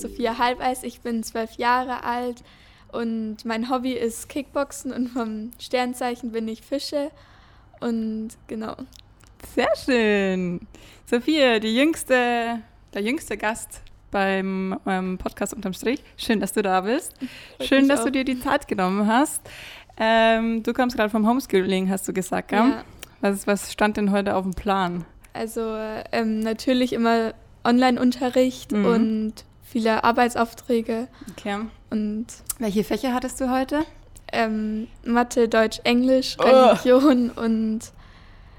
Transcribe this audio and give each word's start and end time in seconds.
Sophia 0.00 0.38
Halbeis, 0.38 0.82
ich 0.82 1.00
bin 1.00 1.22
zwölf 1.22 1.52
Jahre 1.52 2.04
alt 2.04 2.42
und 2.92 3.44
mein 3.44 3.70
Hobby 3.70 3.92
ist 3.92 4.28
Kickboxen 4.28 4.92
und 4.92 5.08
vom 5.08 5.50
Sternzeichen 5.58 6.32
bin 6.32 6.48
ich 6.48 6.62
Fische 6.62 7.10
und 7.80 8.30
genau. 8.46 8.76
Sehr 9.54 9.70
schön. 9.76 10.60
Sophia, 11.06 11.58
die 11.58 11.76
jüngste, 11.76 12.60
der 12.94 13.02
jüngste 13.02 13.36
Gast 13.36 13.82
beim 14.10 14.78
ähm, 14.86 15.18
Podcast 15.18 15.54
unterm 15.54 15.72
Strich. 15.72 16.02
Schön, 16.16 16.40
dass 16.40 16.52
du 16.52 16.62
da 16.62 16.80
bist. 16.80 17.14
Schön, 17.60 17.88
dass 17.88 18.00
auch. 18.00 18.04
du 18.06 18.12
dir 18.12 18.24
die 18.24 18.40
Zeit 18.40 18.68
genommen 18.68 19.06
hast. 19.06 19.42
Ähm, 19.96 20.62
du 20.62 20.72
kommst 20.72 20.96
gerade 20.96 21.10
vom 21.10 21.28
Homeschooling, 21.28 21.90
hast 21.90 22.08
du 22.08 22.12
gesagt, 22.12 22.48
gell? 22.48 22.58
Ja. 22.58 22.84
Was, 23.20 23.46
was 23.46 23.70
stand 23.70 23.98
denn 23.98 24.12
heute 24.12 24.34
auf 24.34 24.44
dem 24.44 24.54
Plan? 24.54 25.04
Also 25.32 25.76
ähm, 26.10 26.40
natürlich 26.40 26.92
immer 26.92 27.34
Online-Unterricht 27.64 28.72
mhm. 28.72 28.84
und 28.86 29.34
viele 29.70 30.04
Arbeitsaufträge. 30.04 31.08
Okay. 31.30 31.58
Und 31.90 32.26
welche 32.58 32.84
Fächer 32.84 33.14
hattest 33.14 33.40
du 33.40 33.50
heute? 33.50 33.84
Ähm, 34.32 34.88
Mathe, 35.04 35.48
Deutsch, 35.48 35.80
Englisch, 35.84 36.36
oh. 36.38 36.42
Religion 36.42 37.32
oh. 37.36 37.40
und 37.40 37.80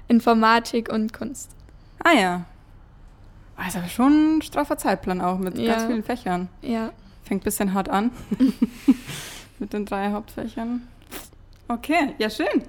Informatik 0.08 0.90
und 0.90 1.12
Kunst. 1.12 1.50
Ah 2.02 2.12
ja. 2.12 2.44
Also 3.56 3.78
schon 3.88 4.38
ein 4.38 4.42
straffer 4.42 4.76
Zeitplan 4.76 5.20
auch 5.20 5.38
mit 5.38 5.58
ja. 5.58 5.72
ganz 5.72 5.84
vielen 5.86 6.02
Fächern. 6.02 6.48
Ja. 6.62 6.92
Fängt 7.22 7.42
ein 7.42 7.44
bisschen 7.44 7.74
hart 7.74 7.88
an. 7.88 8.10
mit 9.58 9.72
den 9.72 9.86
drei 9.86 10.10
Hauptfächern. 10.10 10.88
Okay, 11.68 12.14
ja 12.18 12.28
schön. 12.28 12.62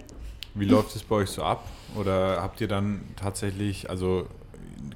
Wie 0.53 0.65
läuft 0.65 0.95
es 0.95 1.03
bei 1.03 1.15
euch 1.15 1.29
so 1.29 1.43
ab? 1.43 1.67
Oder 1.95 2.41
habt 2.41 2.61
ihr 2.61 2.67
dann 2.67 3.01
tatsächlich, 3.15 3.89
also 3.89 4.27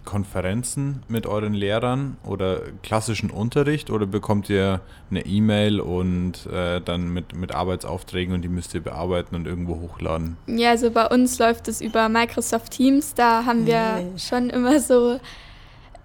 Konferenzen 0.05 1.03
mit 1.07 1.25
euren 1.25 1.53
Lehrern 1.53 2.17
oder 2.23 2.61
klassischen 2.83 3.29
Unterricht 3.29 3.89
oder 3.89 4.05
bekommt 4.05 4.49
ihr 4.49 4.81
eine 5.09 5.25
E-Mail 5.25 5.79
und 5.79 6.45
äh, 6.47 6.81
dann 6.81 7.09
mit, 7.09 7.35
mit 7.35 7.53
Arbeitsaufträgen 7.53 8.33
und 8.33 8.41
die 8.41 8.49
müsst 8.49 8.73
ihr 8.73 8.81
bearbeiten 8.81 9.35
und 9.35 9.47
irgendwo 9.47 9.79
hochladen? 9.79 10.37
Ja, 10.47 10.71
also 10.71 10.91
bei 10.91 11.07
uns 11.07 11.39
läuft 11.39 11.67
es 11.67 11.81
über 11.81 12.09
Microsoft 12.09 12.71
Teams. 12.71 13.13
Da 13.13 13.45
haben 13.45 13.65
wir 13.65 13.73
yeah. 13.73 14.17
schon 14.17 14.49
immer 14.49 14.79
so 14.79 15.19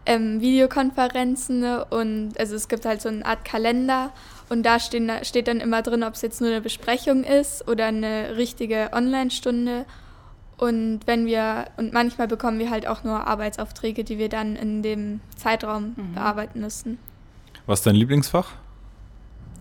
ähm, 0.06 0.40
Videokonferenzen 0.40 1.64
und 1.90 2.32
also 2.38 2.56
es 2.56 2.68
gibt 2.68 2.84
halt 2.84 3.00
so 3.00 3.08
eine 3.08 3.24
Art 3.24 3.44
Kalender 3.44 4.12
und 4.48 4.64
da 4.64 4.80
stehen, 4.80 5.10
steht 5.22 5.48
dann 5.48 5.60
immer 5.60 5.82
drin, 5.82 6.02
ob 6.02 6.14
es 6.14 6.22
jetzt 6.22 6.40
nur 6.40 6.50
eine 6.50 6.60
Besprechung 6.60 7.24
ist 7.24 7.68
oder 7.68 7.86
eine 7.86 8.36
richtige 8.36 8.90
Online-Stunde. 8.92 9.86
Und 10.62 11.00
wenn 11.06 11.26
wir, 11.26 11.66
und 11.76 11.92
manchmal 11.92 12.28
bekommen 12.28 12.60
wir 12.60 12.70
halt 12.70 12.86
auch 12.86 13.02
nur 13.02 13.26
Arbeitsaufträge, 13.26 14.04
die 14.04 14.16
wir 14.18 14.28
dann 14.28 14.54
in 14.54 14.84
dem 14.84 15.18
Zeitraum 15.34 15.94
mhm. 15.96 16.14
bearbeiten 16.14 16.60
müssen. 16.60 16.98
Was 17.66 17.80
ist 17.80 17.86
dein 17.86 17.96
Lieblingsfach? 17.96 18.52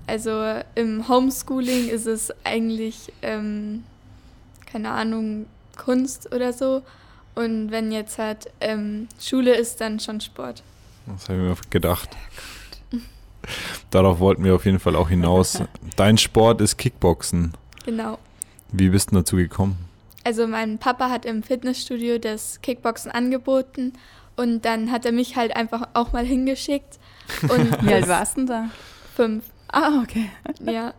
Also 0.05 0.61
im 0.75 1.07
Homeschooling 1.07 1.89
ist 1.89 2.05
es 2.05 2.31
eigentlich, 2.43 3.11
ähm, 3.23 3.83
keine 4.67 4.91
Ahnung, 4.91 5.47
Kunst 5.75 6.31
oder 6.35 6.53
so. 6.53 6.83
Und 7.33 7.71
wenn 7.71 7.91
jetzt 7.91 8.19
halt 8.19 8.51
ähm, 8.59 9.07
Schule 9.19 9.55
ist, 9.55 9.81
dann 9.81 9.99
schon 9.99 10.21
Sport. 10.21 10.61
Das 11.07 11.29
habe 11.29 11.39
ich 11.39 11.45
mir 11.45 11.55
gedacht. 11.71 12.09
Darauf 13.89 14.19
wollten 14.19 14.43
wir 14.43 14.53
auf 14.53 14.65
jeden 14.65 14.79
Fall 14.79 14.95
auch 14.95 15.09
hinaus. 15.09 15.63
Dein 15.95 16.19
Sport 16.19 16.61
ist 16.61 16.77
Kickboxen. 16.77 17.53
Genau. 17.85 18.19
Wie 18.71 18.89
bist 18.89 19.09
du 19.09 19.15
dazu 19.15 19.37
gekommen? 19.37 19.89
Also 20.23 20.47
mein 20.47 20.77
Papa 20.77 21.09
hat 21.09 21.25
im 21.25 21.43
Fitnessstudio 21.43 22.19
das 22.19 22.61
Kickboxen 22.61 23.11
angeboten 23.11 23.93
und 24.35 24.65
dann 24.65 24.91
hat 24.91 25.05
er 25.05 25.11
mich 25.11 25.35
halt 25.35 25.55
einfach 25.55 25.89
auch 25.93 26.13
mal 26.13 26.25
hingeschickt. 26.25 26.99
Und 27.43 27.81
Wie 27.85 27.93
alt 27.93 28.07
warst 28.07 28.37
du 28.37 28.41
denn 28.41 28.47
da? 28.47 28.69
Fünf. 29.15 29.45
Ah, 29.71 30.01
okay. 30.03 30.29
Ja. 30.59 30.93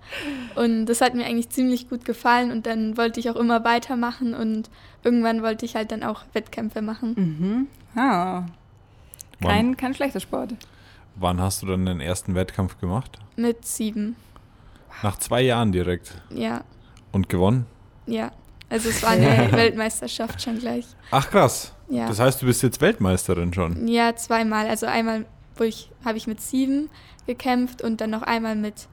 Und 0.55 0.87
das 0.87 1.01
hat 1.01 1.15
mir 1.15 1.27
eigentlich 1.27 1.51
ziemlich 1.51 1.89
gut 1.89 2.05
gefallen 2.05 2.51
und 2.51 2.67
dann 2.67 2.97
wollte 2.97 3.21
ich 3.21 3.29
auch 3.29 3.37
immer 3.37 3.65
weitermachen 3.65 4.35
und 4.35 4.71
irgendwann 5.05 5.43
wollte 5.43 5.67
ich 5.67 5.77
halt 5.77 5.93
dann 5.93 6.03
auch 6.03 6.23
Wettkämpfe 6.33 6.81
machen. 6.81 7.15
Mhm. 7.95 8.01
Ah. 8.01 8.47
Kein, 9.43 9.77
kein 9.77 9.95
schlechter 9.95 10.21
Sport. 10.21 10.55
Wann 11.17 11.41
hast 11.41 11.63
du 11.63 11.67
dann 11.67 11.85
den 11.85 12.01
ersten 12.01 12.35
Wettkampf 12.35 12.81
gemacht? 12.81 13.19
Mit 13.37 13.67
sieben. 13.67 14.17
Nach 15.03 15.19
zwei 15.19 15.43
Jahren 15.43 15.73
direkt? 15.73 16.23
Ja. 16.31 16.65
Und 17.11 17.29
gewonnen? 17.29 17.67
Ja. 18.07 18.31
Also 18.73 18.89
es 18.89 19.03
war 19.03 19.11
eine 19.11 19.53
Weltmeisterschaft 19.53 20.43
schon 20.43 20.59
gleich. 20.59 20.87
Ach 21.11 21.29
krass. 21.29 21.73
Ja. 21.89 22.09
Das 22.09 22.19
heißt, 22.19 22.41
du 22.41 22.47
bist 22.47 22.63
jetzt 22.63 22.81
Weltmeisterin 22.81 23.53
schon? 23.53 23.87
Ja, 23.87 24.17
zweimal. 24.17 24.67
Also 24.67 24.87
einmal 24.87 25.27
wo 25.57 25.65
ich 25.65 25.91
habe 26.05 26.19
ich 26.19 26.27
mit 26.27 26.41
sieben 26.41 26.91
gekämpft 27.27 27.83
und 27.83 28.01
dann 28.01 28.11
noch 28.11 28.23
einmal 28.23 28.57
mit 28.57 28.89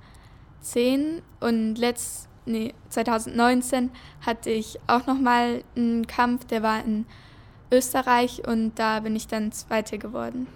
zehn 0.61 1.21
und 1.39 1.75
letzt 1.75 2.27
nee, 2.45 2.73
2019 2.89 3.91
hatte 4.25 4.49
ich 4.49 4.79
auch 4.87 5.07
noch 5.07 5.19
mal 5.19 5.63
einen 5.75 6.07
Kampf, 6.07 6.45
der 6.45 6.63
war 6.63 6.83
in 6.83 7.05
Österreich 7.71 8.47
und 8.47 8.77
da 8.77 8.99
bin 8.99 9.15
ich 9.15 9.27
dann 9.27 9.51
Zweite 9.51 9.97
geworden. 9.97 10.47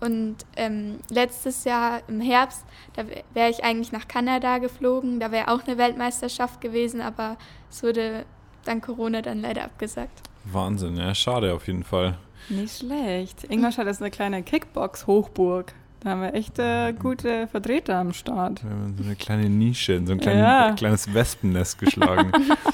Und 0.00 0.36
ähm, 0.56 0.98
letztes 1.10 1.64
Jahr 1.64 2.00
im 2.08 2.20
Herbst, 2.20 2.64
da 2.94 3.04
wäre 3.34 3.50
ich 3.50 3.62
eigentlich 3.62 3.92
nach 3.92 4.08
Kanada 4.08 4.58
geflogen, 4.58 5.20
da 5.20 5.30
wäre 5.30 5.48
auch 5.48 5.64
eine 5.64 5.78
Weltmeisterschaft 5.78 6.60
gewesen, 6.60 7.00
aber 7.00 7.36
es 7.70 7.82
wurde 7.84 8.24
dank 8.64 8.84
Corona 8.84 9.22
dann 9.22 9.40
leider 9.40 9.64
abgesagt. 9.64 10.22
Wahnsinn, 10.44 10.96
ja, 10.96 11.14
schade 11.14 11.54
auf 11.54 11.66
jeden 11.66 11.84
Fall. 11.84 12.18
Nicht 12.48 12.78
schlecht. 12.78 13.44
Ingolstadt 13.44 13.86
ist 13.86 14.00
eine 14.00 14.10
kleine 14.10 14.42
Kickbox-Hochburg. 14.42 15.72
Da 16.00 16.10
haben 16.10 16.22
wir 16.22 16.34
echt 16.34 16.58
äh, 16.58 16.92
gute 16.92 17.46
Vertreter 17.46 17.96
am 17.96 18.12
Start. 18.12 18.64
Wir 18.64 18.70
haben 18.70 18.96
so 18.98 19.04
eine 19.04 19.14
kleine 19.14 19.48
Nische, 19.48 19.92
in 19.92 20.06
so 20.06 20.12
ein 20.12 20.20
klein, 20.20 20.38
ja. 20.38 20.72
kleines 20.76 21.14
Wespennest 21.14 21.78
geschlagen. 21.78 22.32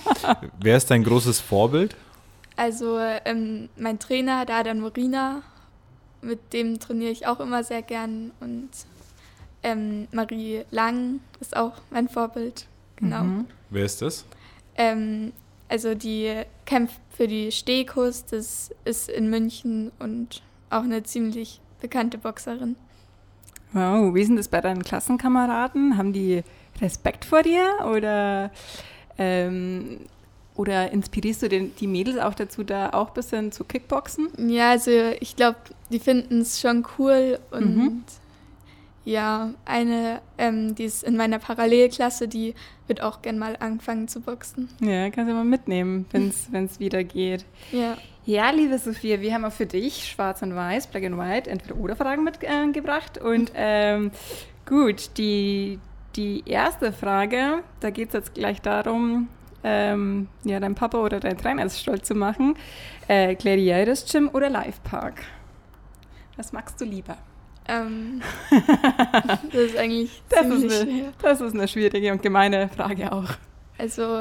Wer 0.60 0.78
ist 0.78 0.90
dein 0.90 1.04
großes 1.04 1.38
Vorbild? 1.40 1.94
Also 2.56 2.98
ähm, 2.98 3.68
mein 3.76 3.98
Trainer, 3.98 4.46
der 4.46 4.56
Adam 4.56 4.80
Morina, 4.80 5.42
mit 6.22 6.52
dem 6.54 6.80
trainiere 6.80 7.10
ich 7.12 7.26
auch 7.26 7.38
immer 7.38 7.62
sehr 7.64 7.82
gern. 7.82 8.30
Und 8.40 8.70
ähm, 9.62 10.08
Marie 10.10 10.64
Lang 10.70 11.20
ist 11.40 11.54
auch 11.54 11.74
mein 11.90 12.08
Vorbild. 12.08 12.66
Genau. 12.96 13.24
Mhm. 13.24 13.46
Wer 13.68 13.84
ist 13.84 14.00
das? 14.00 14.24
Ähm, 14.74 15.32
also 15.68 15.94
die 15.94 16.42
kämpft 16.66 17.00
für 17.10 17.28
die 17.28 17.52
Stehkurs, 17.52 18.24
das 18.26 18.70
ist 18.84 19.08
in 19.08 19.30
München 19.30 19.90
und 19.98 20.42
auch 20.70 20.82
eine 20.82 21.02
ziemlich 21.02 21.60
bekannte 21.80 22.18
Boxerin. 22.18 22.76
Wow, 23.72 24.14
wie 24.14 24.24
sind 24.24 24.36
das 24.36 24.48
bei 24.48 24.60
deinen 24.60 24.82
Klassenkameraden? 24.82 25.96
Haben 25.96 26.12
die 26.12 26.42
Respekt 26.80 27.24
vor 27.24 27.42
dir 27.42 27.66
oder, 27.92 28.50
ähm, 29.18 30.00
oder 30.54 30.90
inspirierst 30.90 31.42
du 31.42 31.48
den, 31.48 31.74
die 31.76 31.86
Mädels 31.86 32.18
auch 32.18 32.34
dazu, 32.34 32.64
da 32.64 32.90
auch 32.90 33.08
ein 33.08 33.14
bisschen 33.14 33.52
zu 33.52 33.64
Kickboxen? 33.64 34.28
Ja, 34.48 34.70
also 34.70 34.90
ich 35.20 35.36
glaube, 35.36 35.58
die 35.90 35.98
finden 35.98 36.40
es 36.40 36.60
schon 36.60 36.86
cool 36.98 37.38
und 37.50 37.76
mhm. 37.76 38.04
Ja, 39.08 39.54
eine, 39.64 40.20
ähm, 40.36 40.74
die 40.74 40.84
ist 40.84 41.02
in 41.02 41.16
meiner 41.16 41.38
Parallelklasse, 41.38 42.28
die 42.28 42.54
wird 42.88 43.00
auch 43.00 43.22
gern 43.22 43.38
mal 43.38 43.56
anfangen 43.58 44.06
zu 44.06 44.20
boxen. 44.20 44.68
Ja, 44.82 45.08
kannst 45.08 45.30
du 45.30 45.34
mal 45.34 45.46
mitnehmen, 45.46 46.04
wenn 46.12 46.28
es 46.66 46.78
wieder 46.78 47.02
geht. 47.04 47.46
Ja. 47.72 47.96
Ja, 48.26 48.50
liebe 48.50 48.76
Sophia, 48.78 49.22
wir 49.22 49.32
haben 49.32 49.46
auch 49.46 49.52
für 49.52 49.64
dich 49.64 50.04
Schwarz 50.06 50.42
und 50.42 50.54
Weiß, 50.54 50.88
Black 50.88 51.04
and 51.04 51.16
White, 51.16 51.48
entweder 51.48 51.76
oder 51.76 51.96
Fragen 51.96 52.22
mitgebracht. 52.22 53.16
Äh, 53.16 53.20
und 53.20 53.50
ähm, 53.54 54.10
gut, 54.66 55.16
die, 55.16 55.78
die 56.14 56.42
erste 56.44 56.92
Frage, 56.92 57.62
da 57.80 57.88
geht 57.88 58.08
es 58.08 58.12
jetzt 58.12 58.34
gleich 58.34 58.60
darum, 58.60 59.28
ähm, 59.64 60.28
ja, 60.44 60.60
dein 60.60 60.74
Papa 60.74 60.98
oder 60.98 61.18
dein 61.18 61.38
Trainer 61.38 61.70
stolz 61.70 62.06
zu 62.06 62.14
machen. 62.14 62.56
Äh, 63.06 63.36
Gladiators 63.36 64.04
Gym 64.04 64.28
oder 64.34 64.50
Live 64.50 64.82
Park? 64.82 65.22
Was 66.36 66.52
magst 66.52 66.78
du 66.78 66.84
lieber? 66.84 67.16
Ähm, 67.68 68.22
das 69.52 69.60
ist 69.60 69.76
eigentlich 69.76 70.22
das 70.30 70.40
ziemlich 70.40 70.64
ist 70.64 70.80
eine, 70.80 70.90
schwer. 70.90 71.12
Das 71.20 71.40
ist 71.40 71.54
eine 71.54 71.68
schwierige 71.68 72.12
und 72.12 72.22
gemeine 72.22 72.68
Frage 72.68 73.12
auch. 73.12 73.28
Also 73.76 74.18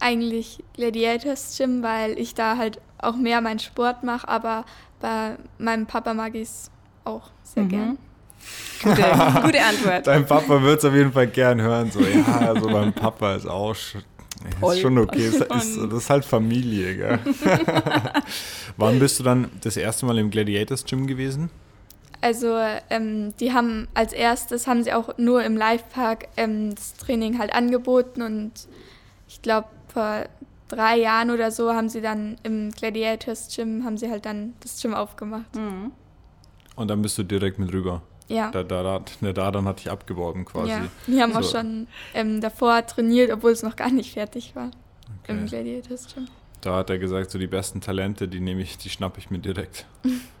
eigentlich 0.00 0.64
Gladiators 0.74 1.56
Gym, 1.56 1.82
weil 1.82 2.18
ich 2.18 2.34
da 2.34 2.56
halt 2.56 2.80
auch 2.98 3.16
mehr 3.16 3.40
meinen 3.40 3.58
Sport 3.58 4.02
mache, 4.02 4.26
aber 4.28 4.64
bei 5.00 5.36
meinem 5.58 5.86
Papa 5.86 6.14
mag 6.14 6.34
ich 6.34 6.42
es 6.42 6.70
auch 7.04 7.30
sehr 7.42 7.64
mhm. 7.64 7.68
gern. 7.68 7.98
Gute, 8.82 9.02
gute 9.42 9.62
Antwort. 9.62 10.06
Dein 10.06 10.26
Papa 10.26 10.62
wird 10.62 10.78
es 10.78 10.84
auf 10.84 10.94
jeden 10.94 11.12
Fall 11.12 11.26
gern 11.26 11.60
hören. 11.60 11.90
So, 11.90 12.00
ja, 12.00 12.24
also 12.38 12.68
mein 12.68 12.92
Papa 12.92 13.34
ist 13.34 13.46
auch 13.46 13.74
schon, 13.74 14.02
ist 14.62 14.80
schon 14.80 14.98
okay. 14.98 15.28
Ist, 15.28 15.40
ist, 15.40 15.76
das 15.76 15.92
ist 15.92 16.10
halt 16.10 16.24
Familie, 16.24 16.96
gell? 16.96 17.18
Wann 18.76 18.98
bist 18.98 19.18
du 19.18 19.24
dann 19.24 19.50
das 19.62 19.76
erste 19.76 20.06
Mal 20.06 20.18
im 20.18 20.30
Gladiators 20.30 20.84
Gym 20.84 21.06
gewesen? 21.06 21.50
Also 22.20 22.56
ähm, 22.90 23.34
die 23.38 23.52
haben 23.52 23.88
als 23.94 24.12
erstes 24.12 24.66
haben 24.66 24.82
sie 24.82 24.92
auch 24.92 25.16
nur 25.18 25.44
im 25.44 25.56
Livepark 25.56 26.28
ähm, 26.36 26.74
das 26.74 26.94
Training 26.94 27.38
halt 27.38 27.54
angeboten 27.54 28.22
und 28.22 28.52
ich 29.28 29.42
glaube 29.42 29.68
vor 29.92 30.24
drei 30.68 30.98
Jahren 30.98 31.30
oder 31.30 31.50
so 31.50 31.72
haben 31.72 31.88
sie 31.88 32.00
dann 32.00 32.36
im 32.42 32.70
Gladiators 32.72 33.54
Gym 33.54 33.84
haben 33.84 33.96
sie 33.98 34.10
halt 34.10 34.26
dann 34.26 34.54
das 34.60 34.80
Gym 34.80 34.94
aufgemacht. 34.94 35.54
Mhm. 35.54 35.92
Und 36.74 36.88
dann 36.88 37.02
bist 37.02 37.16
du 37.18 37.22
direkt 37.22 37.58
mit 37.58 37.72
rüber. 37.72 38.02
Ja. 38.28 38.50
Da, 38.50 38.64
da, 38.64 38.82
da, 38.82 39.02
der 39.20 39.32
Dadan 39.32 39.66
hat 39.66 39.78
dich 39.78 39.90
abgeworben 39.90 40.44
quasi. 40.44 40.70
Ja, 40.70 40.84
wir 41.06 41.22
haben 41.22 41.36
auch 41.36 41.42
So. 41.42 41.58
schon 41.58 41.86
ähm, 42.12 42.40
davor 42.40 42.84
trainiert, 42.84 43.30
obwohl 43.30 43.52
es 43.52 43.62
noch 43.62 43.76
gar 43.76 43.90
nicht 43.90 44.12
fertig 44.12 44.56
war 44.56 44.70
im 45.28 45.44
Okay. 45.44 45.46
Gladiators 45.48 46.12
Gym. 46.12 46.26
Da 46.60 46.76
hat 46.76 46.90
er 46.90 46.98
gesagt, 46.98 47.30
so 47.30 47.38
die 47.38 47.46
besten 47.46 47.80
Talente, 47.80 48.26
die 48.26 48.40
nehme 48.40 48.62
ich, 48.62 48.76
die 48.78 48.90
schnappe 48.90 49.20
ich 49.20 49.30
mir 49.30 49.38
direkt. 49.38 49.86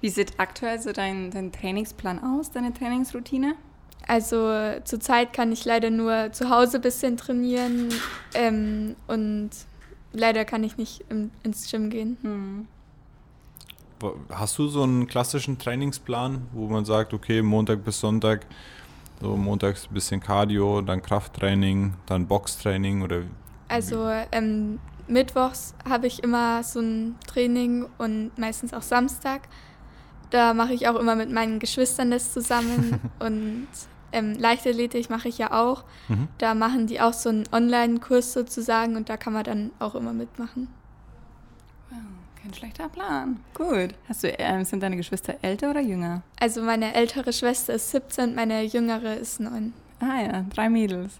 Wie 0.00 0.08
sieht 0.08 0.38
aktuell 0.38 0.80
so 0.80 0.92
dein, 0.92 1.30
dein 1.30 1.52
Trainingsplan 1.52 2.22
aus, 2.22 2.50
deine 2.50 2.72
Trainingsroutine? 2.72 3.54
Also 4.06 4.52
zurzeit 4.84 5.32
kann 5.32 5.50
ich 5.50 5.64
leider 5.64 5.90
nur 5.90 6.32
zu 6.32 6.48
Hause 6.50 6.78
ein 6.78 6.82
bisschen 6.82 7.16
trainieren 7.16 7.88
ähm, 8.34 8.94
und 9.08 9.50
leider 10.12 10.44
kann 10.44 10.62
ich 10.62 10.76
nicht 10.76 11.04
im, 11.08 11.30
ins 11.42 11.70
Gym 11.70 11.90
gehen. 11.90 12.16
Hm. 12.22 12.68
Hast 14.30 14.58
du 14.58 14.68
so 14.68 14.82
einen 14.82 15.06
klassischen 15.06 15.58
Trainingsplan, 15.58 16.46
wo 16.52 16.68
man 16.68 16.84
sagt, 16.84 17.14
okay, 17.14 17.42
Montag 17.42 17.82
bis 17.84 17.98
Sonntag, 17.98 18.46
so 19.20 19.36
montags 19.36 19.88
ein 19.90 19.94
bisschen 19.94 20.20
Cardio, 20.20 20.82
dann 20.82 21.00
Krafttraining, 21.02 21.94
dann 22.04 22.26
Boxtraining 22.26 23.02
oder 23.02 23.22
Also 23.68 24.08
ähm, 24.32 24.78
mittwochs 25.08 25.74
habe 25.88 26.06
ich 26.06 26.22
immer 26.22 26.62
so 26.62 26.80
ein 26.80 27.16
Training 27.26 27.86
und 27.98 28.36
meistens 28.38 28.74
auch 28.74 28.82
Samstag. 28.82 29.48
Da 30.30 30.54
mache 30.54 30.74
ich 30.74 30.88
auch 30.88 30.96
immer 30.96 31.14
mit 31.14 31.30
meinen 31.30 31.58
Geschwistern 31.58 32.10
das 32.10 32.32
zusammen 32.32 33.00
und 33.18 33.68
ähm, 34.12 34.34
Leichtathletik 34.38 35.10
mache 35.10 35.28
ich 35.28 35.38
ja 35.38 35.52
auch. 35.52 35.84
Mhm. 36.08 36.28
Da 36.38 36.54
machen 36.54 36.86
die 36.86 37.00
auch 37.00 37.12
so 37.12 37.28
einen 37.28 37.44
Online-Kurs 37.52 38.32
sozusagen 38.32 38.96
und 38.96 39.08
da 39.08 39.16
kann 39.16 39.32
man 39.32 39.44
dann 39.44 39.70
auch 39.78 39.94
immer 39.94 40.12
mitmachen. 40.12 40.68
Wow, 41.90 41.98
kein 42.40 42.54
schlechter 42.54 42.88
Plan. 42.88 43.40
Gut. 43.54 43.94
Hast 44.08 44.24
du, 44.24 44.28
ähm, 44.38 44.64
sind 44.64 44.82
deine 44.82 44.96
Geschwister 44.96 45.36
älter 45.42 45.70
oder 45.70 45.80
jünger? 45.80 46.22
Also 46.40 46.62
meine 46.62 46.94
ältere 46.94 47.32
Schwester 47.32 47.74
ist 47.74 47.90
17, 47.90 48.34
meine 48.34 48.62
jüngere 48.62 49.16
ist 49.16 49.40
9. 49.40 49.72
Ah 50.00 50.20
ja, 50.20 50.44
drei 50.50 50.68
Mädels. 50.68 51.18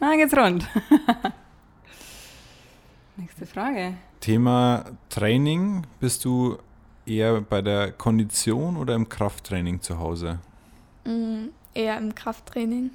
Na, 0.00 0.16
geht's 0.16 0.36
rund. 0.36 0.66
Nächste 3.16 3.46
Frage. 3.46 3.94
Thema 4.20 4.84
Training, 5.08 5.84
bist 6.00 6.24
du 6.24 6.58
eher 7.08 7.40
bei 7.40 7.62
der 7.62 7.92
Kondition 7.92 8.76
oder 8.76 8.94
im 8.94 9.08
Krafttraining 9.08 9.80
zu 9.80 9.98
Hause? 9.98 10.38
Mm, 11.04 11.46
eher 11.74 11.96
im 11.98 12.14
Krafttraining, 12.14 12.90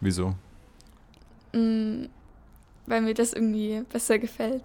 Wieso? 0.00 0.34
mm, 1.52 2.04
weil 2.86 3.00
mir 3.02 3.14
das 3.14 3.32
irgendwie 3.32 3.82
besser 3.92 4.18
gefällt. 4.18 4.62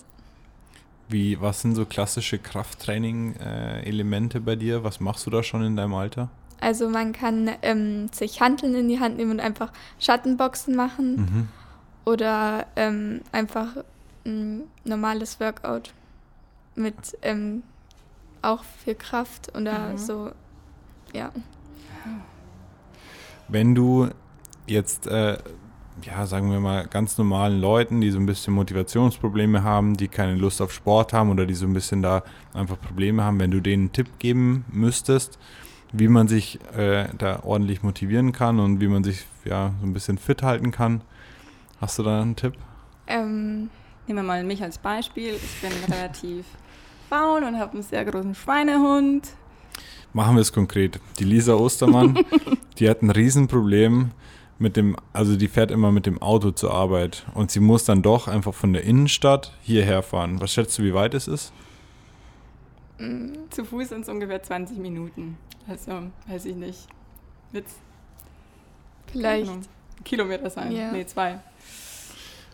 Wie, 1.10 1.40
was 1.42 1.62
sind 1.62 1.76
so 1.76 1.86
klassische 1.86 2.40
Krafttraining-Elemente 2.40 4.40
bei 4.40 4.56
dir? 4.56 4.84
Was 4.84 5.00
machst 5.00 5.26
du 5.26 5.30
da 5.30 5.44
schon 5.44 5.64
in 5.64 5.76
deinem 5.76 5.94
Alter? 5.94 6.30
Also 6.62 6.88
man 6.90 7.12
kann 7.12 7.50
ähm, 7.64 8.08
sich 8.14 8.40
Hanteln 8.40 8.76
in 8.76 8.88
die 8.88 9.00
Hand 9.00 9.18
nehmen 9.18 9.32
und 9.32 9.40
einfach 9.40 9.72
Schattenboxen 10.00 10.76
machen 10.76 11.16
Mhm. 11.16 11.48
oder 12.06 12.68
ähm, 12.76 13.22
einfach 13.32 13.78
ein 14.26 14.62
normales 14.86 15.40
Workout 15.40 15.92
mit 16.76 16.96
ähm, 17.24 17.64
auch 18.42 18.64
viel 18.84 18.96
Kraft 18.96 19.56
oder 19.56 19.90
Mhm. 19.94 19.98
so. 19.98 20.32
Ja. 21.14 21.32
Wenn 23.48 23.76
du 23.76 24.10
jetzt, 24.68 25.08
äh, 25.08 25.38
ja, 26.04 26.26
sagen 26.26 26.52
wir 26.52 26.60
mal, 26.60 26.88
ganz 26.88 27.18
normalen 27.18 27.60
Leuten, 27.60 28.00
die 28.02 28.12
so 28.12 28.20
ein 28.20 28.26
bisschen 28.26 28.54
Motivationsprobleme 28.54 29.64
haben, 29.64 29.98
die 29.98 30.08
keine 30.08 30.36
Lust 30.36 30.62
auf 30.62 30.72
Sport 30.72 31.14
haben 31.14 31.30
oder 31.30 31.46
die 31.46 31.54
so 31.54 31.66
ein 31.66 31.74
bisschen 31.74 32.02
da 32.02 32.24
einfach 32.54 32.80
Probleme 32.80 33.24
haben, 33.24 33.40
wenn 33.40 33.52
du 33.52 33.60
denen 33.60 33.84
einen 33.84 33.92
Tipp 33.92 34.08
geben 34.20 34.66
müsstest, 34.72 35.38
wie 35.92 36.08
man 36.08 36.30
sich 36.30 36.60
äh, 36.76 37.10
da 37.18 37.42
ordentlich 37.44 37.84
motivieren 37.84 38.32
kann 38.32 38.60
und 38.60 38.80
wie 38.80 38.88
man 38.88 39.04
sich 39.04 39.26
ja 39.44 39.74
so 39.82 39.86
ein 39.86 39.94
bisschen 39.94 40.18
fit 40.18 40.42
halten 40.44 40.72
kann, 40.72 41.02
hast 41.82 42.00
du 42.00 42.04
da 42.04 42.22
einen 42.22 42.36
Tipp? 42.38 42.54
Ähm, 43.08 43.70
Nehmen 44.08 44.20
wir 44.20 44.24
mal 44.24 44.44
mich 44.44 44.64
als 44.64 44.78
Beispiel. 44.78 45.34
Ich 45.36 45.62
bin 45.62 45.72
relativ 45.94 46.46
faul 47.12 47.44
und 47.44 47.60
habe 47.60 47.74
einen 47.74 47.84
sehr 47.84 48.06
großen 48.06 48.34
Schweinehund. 48.36 49.28
Machen 50.14 50.36
wir 50.36 50.42
es 50.42 50.54
konkret. 50.54 51.00
Die 51.20 51.24
Lisa 51.26 51.54
Ostermann, 51.56 52.20
die 52.80 52.90
hat 52.90 53.02
ein 53.02 53.10
Riesenproblem 53.10 54.12
mit 54.60 54.78
dem, 54.78 54.96
also 55.14 55.36
die 55.36 55.48
fährt 55.48 55.72
immer 55.72 55.92
mit 55.92 56.06
dem 56.06 56.22
Auto 56.22 56.52
zur 56.52 56.74
Arbeit 56.74 57.26
und 57.34 57.52
sie 57.52 57.60
muss 57.60 57.84
dann 57.86 58.02
doch 58.02 58.28
einfach 58.28 58.54
von 58.54 58.74
der 58.74 58.84
Innenstadt 58.84 59.54
hierher 59.62 60.04
fahren. 60.04 60.40
Was 60.40 60.54
schätzt 60.54 60.78
du, 60.80 60.84
wie 60.84 60.94
weit 60.94 61.14
es 61.14 61.28
ist? 61.28 61.52
mm, 63.00 63.34
Zu 63.50 63.66
Fuß 63.66 63.90
sind 63.90 64.02
es 64.02 64.10
ungefähr 64.10 64.42
20 64.42 64.78
Minuten. 64.78 65.38
Also, 65.68 65.92
weiß 66.28 66.46
ich 66.46 66.56
nicht. 66.56 66.88
Wird 67.52 67.66
vielleicht. 69.12 69.52
Kilometer 70.04 70.50
sein. 70.50 70.72
Ja. 70.72 70.92
Nee, 70.92 71.06
zwei. 71.06 71.40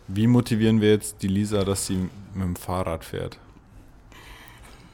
Wie 0.08 0.26
motivieren 0.26 0.80
wir 0.80 0.90
jetzt 0.90 1.22
die 1.22 1.28
Lisa, 1.28 1.64
dass 1.64 1.86
sie 1.86 2.08
mit 2.34 2.42
dem 2.44 2.56
Fahrrad 2.56 3.04
fährt? 3.04 3.38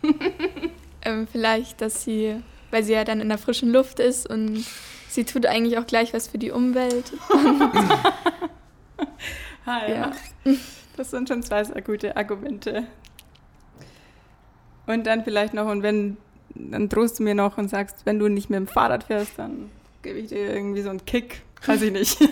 Ähm, 1.07 1.27
vielleicht, 1.31 1.83
dass 1.83 2.03
sie, 2.03 2.37
weil 2.71 2.83
sie 2.83 2.95
ja 2.95 3.05
dann 3.05 3.21
in 3.21 3.29
der 3.29 3.37
frischen 3.37 3.71
Luft 3.71 4.01
ist 4.01 4.27
und 4.27 4.65
sie 5.07 5.25
tut 5.25 5.45
eigentlich 5.45 5.77
auch 5.77 5.87
gleich 5.87 6.15
was 6.15 6.29
für 6.29 6.39
die 6.39 6.51
Umwelt. 6.51 7.13
Ah, 9.67 9.87
Ja. 9.87 10.13
Das 10.97 11.11
sind 11.11 11.29
schon 11.29 11.43
zwei 11.43 11.63
sehr 11.65 11.83
gute 11.83 12.17
Argumente. 12.17 12.87
Und 14.87 15.07
dann 15.07 15.25
vielleicht 15.25 15.53
noch, 15.55 15.67
und 15.67 15.83
wenn, 15.83 16.17
dann 16.55 16.89
drohst 16.89 17.19
du 17.19 17.23
mir 17.23 17.35
noch 17.35 17.59
und 17.59 17.69
sagst, 17.69 18.07
wenn 18.07 18.19
du 18.19 18.29
nicht 18.29 18.49
mit 18.51 18.59
dem 18.59 18.67
Fahrrad 18.67 19.05
fährst, 19.05 19.33
dann 19.39 19.71
gebe 20.03 20.19
ich 20.21 20.29
dir 20.29 20.55
irgendwie 20.55 20.83
so 20.83 20.91
einen 20.91 21.05
Kick. 21.05 21.43
Weiß 21.67 21.83
ich 21.83 21.93
nicht. 21.93 22.19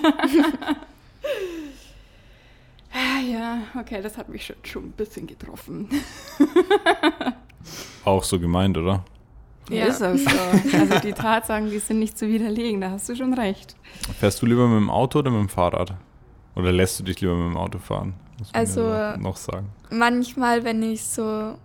ah, 2.92 3.20
ja, 3.26 3.62
okay, 3.78 4.00
das 4.02 4.16
hat 4.18 4.28
mich 4.28 4.46
schon, 4.46 4.56
schon 4.64 4.84
ein 4.84 4.92
bisschen 4.92 5.26
getroffen. 5.26 5.88
Auch 8.04 8.24
so 8.24 8.38
gemeint, 8.40 8.76
oder? 8.76 9.04
Ja. 9.70 9.86
Ist 9.86 10.02
auch 10.02 10.16
so. 10.16 10.76
Also 10.76 10.98
die 10.98 11.12
Tatsachen, 11.12 11.70
die 11.70 11.78
sind 11.78 12.00
nicht 12.00 12.18
zu 12.18 12.26
widerlegen, 12.26 12.80
da 12.80 12.90
hast 12.90 13.08
du 13.08 13.14
schon 13.16 13.32
recht. 13.34 13.76
Fährst 14.18 14.42
du 14.42 14.46
lieber 14.46 14.66
mit 14.66 14.78
dem 14.78 14.90
Auto 14.90 15.20
oder 15.20 15.30
mit 15.30 15.40
dem 15.40 15.48
Fahrrad? 15.48 15.94
Oder 16.56 16.72
lässt 16.72 16.98
du 16.98 17.04
dich 17.04 17.20
lieber 17.20 17.34
mit 17.36 17.46
dem 17.54 17.56
Auto 17.56 17.78
fahren? 17.78 18.14
Also, 18.52 18.80
ja 18.88 19.16
noch 19.16 19.36
sagen. 19.36 19.68
Manchmal, 19.90 20.64
wenn 20.64 20.82
ich 20.82 21.04
so 21.04 21.56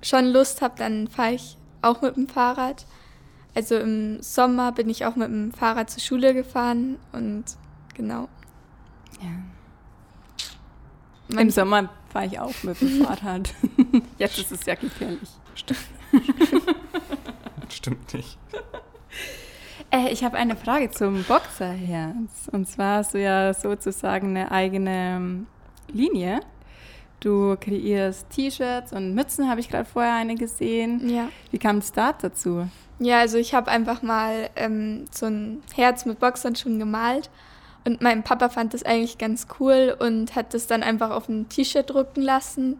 schon 0.00 0.26
Lust 0.26 0.62
habe, 0.62 0.74
dann 0.78 1.08
fahre 1.08 1.32
ich 1.32 1.58
auch 1.82 2.00
mit 2.02 2.16
dem 2.16 2.28
Fahrrad. 2.28 2.86
Also 3.54 3.76
im 3.76 4.22
Sommer 4.22 4.70
bin 4.72 4.88
ich 4.88 5.04
auch 5.04 5.16
mit 5.16 5.28
dem 5.28 5.50
Fahrrad 5.52 5.90
zur 5.90 6.00
Schule 6.00 6.32
gefahren 6.34 6.96
und 7.12 7.44
genau. 7.94 8.28
Ja. 9.20 9.28
Man- 11.34 11.38
Im 11.46 11.50
Sommer 11.50 11.88
fahre 12.12 12.26
ich 12.26 12.38
auch 12.38 12.62
mit 12.62 12.80
dem 12.80 12.88
Fahrrad. 13.04 13.52
Jetzt 14.18 14.38
ist 14.38 14.52
es 14.52 14.66
ja 14.66 14.74
gefährlich. 14.74 15.28
Stimmt 17.68 18.14
nicht. 18.14 18.38
Äh, 19.90 20.12
ich 20.12 20.24
habe 20.24 20.36
eine 20.36 20.56
Frage 20.56 20.90
zum 20.90 21.24
Boxerherz. 21.24 22.48
Und 22.52 22.68
zwar 22.68 22.98
hast 22.98 23.14
du 23.14 23.22
ja 23.22 23.54
sozusagen 23.54 24.36
eine 24.36 24.50
eigene 24.50 25.16
ähm, 25.16 25.46
Linie. 25.88 26.40
Du 27.20 27.56
kreierst 27.58 28.28
T-Shirts 28.30 28.92
und 28.92 29.14
Mützen, 29.14 29.48
habe 29.48 29.60
ich 29.60 29.68
gerade 29.68 29.84
vorher 29.84 30.14
eine 30.14 30.34
gesehen. 30.34 31.08
Ja. 31.08 31.28
Wie 31.50 31.58
kam 31.58 31.78
es 31.78 31.92
da 31.92 32.12
dazu? 32.12 32.68
Ja, 32.98 33.20
also 33.20 33.38
ich 33.38 33.54
habe 33.54 33.70
einfach 33.70 34.02
mal 34.02 34.50
ähm, 34.56 35.04
so 35.10 35.26
ein 35.26 35.62
Herz 35.74 36.04
mit 36.04 36.18
Boxern 36.18 36.56
schon 36.56 36.78
gemalt 36.78 37.30
und 37.84 38.00
mein 38.00 38.22
Papa 38.22 38.48
fand 38.48 38.74
das 38.74 38.82
eigentlich 38.84 39.18
ganz 39.18 39.46
cool 39.60 39.96
und 39.98 40.34
hat 40.34 40.54
das 40.54 40.66
dann 40.66 40.82
einfach 40.82 41.10
auf 41.10 41.28
ein 41.28 41.48
T-Shirt 41.48 41.90
drucken 41.90 42.22
lassen 42.22 42.78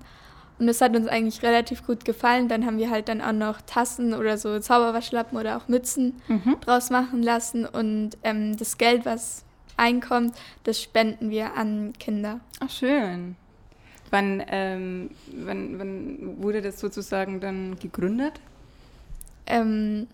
und 0.59 0.67
das 0.67 0.81
hat 0.81 0.95
uns 0.95 1.09
eigentlich 1.09 1.43
relativ 1.43 1.85
gut 1.87 2.05
gefallen. 2.05 2.49
Dann 2.49 2.65
haben 2.67 2.79
wir 2.79 2.91
halt 2.91 3.09
dann 3.09 3.21
auch 3.21 3.33
noch 3.33 3.61
Tassen 3.63 4.15
oder 4.15 4.39
so 4.39 4.59
Zauberwaschlappen 4.61 5.37
oder 5.39 5.57
auch 5.57 5.67
Mützen 5.69 6.21
Mhm. 6.29 6.57
draus 6.61 6.91
machen 6.91 7.23
lassen 7.23 7.67
und 7.67 8.11
ähm, 8.23 8.57
das 8.57 8.79
Geld, 8.79 9.05
was 9.05 9.45
einkommt, 9.77 10.35
das 10.65 10.81
spenden 10.81 11.31
wir 11.31 11.55
an 11.55 11.93
Kinder. 11.99 12.41
Ach, 12.61 12.71
schön. 12.71 13.35
Wann, 14.11 14.43
ähm, 14.49 15.11
wann, 15.35 15.79
wann 15.79 16.43
wurde 16.43 16.61
das 16.61 16.79
sozusagen 16.79 17.41
dann 17.41 17.79
gegründet? 17.81 18.35
Ähm, 19.47 20.07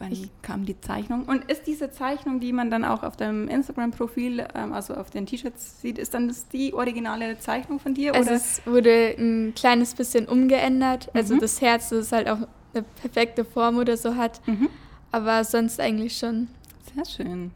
Wann 0.00 0.12
Ich- 0.12 0.30
kam 0.42 0.64
die 0.64 0.80
Zeichnung? 0.80 1.24
Und 1.24 1.50
ist 1.50 1.66
diese 1.66 1.90
Zeichnung, 1.90 2.38
die 2.38 2.52
man 2.52 2.70
dann 2.70 2.84
auch 2.84 3.02
auf 3.02 3.16
deinem 3.16 3.48
Instagram-Profil, 3.48 4.46
ähm, 4.54 4.72
also 4.72 4.94
auf 4.94 5.10
den 5.10 5.26
T-Shirts 5.26 5.80
sieht, 5.80 5.98
ist 5.98 6.14
dann 6.14 6.28
das 6.28 6.46
die 6.48 6.72
originale 6.72 7.38
Zeichnung 7.40 7.80
von 7.80 7.94
dir? 7.94 8.14
also 8.14 8.28
oder? 8.30 8.36
es 8.36 8.62
wurde 8.64 9.14
ein 9.18 9.54
kleines 9.56 9.94
bisschen 9.94 10.26
umgeändert. 10.26 11.10
Also 11.14 11.34
Mhm. 11.34 11.40
das 11.40 11.60
Herz, 11.60 11.88
das 11.88 12.12
halt 12.12 12.28
auch 12.28 12.38
eine 12.74 12.84
perfekte 13.00 13.44
Form 13.44 13.76
oder 13.78 13.96
so 13.96 14.14
hat. 14.14 14.40
Mhm. 14.46 14.68
Aber 15.10 15.42
sonst 15.42 15.80
eigentlich 15.80 16.16
schon. 16.16 16.46
Sehr 16.94 17.04
schön. 17.04 17.50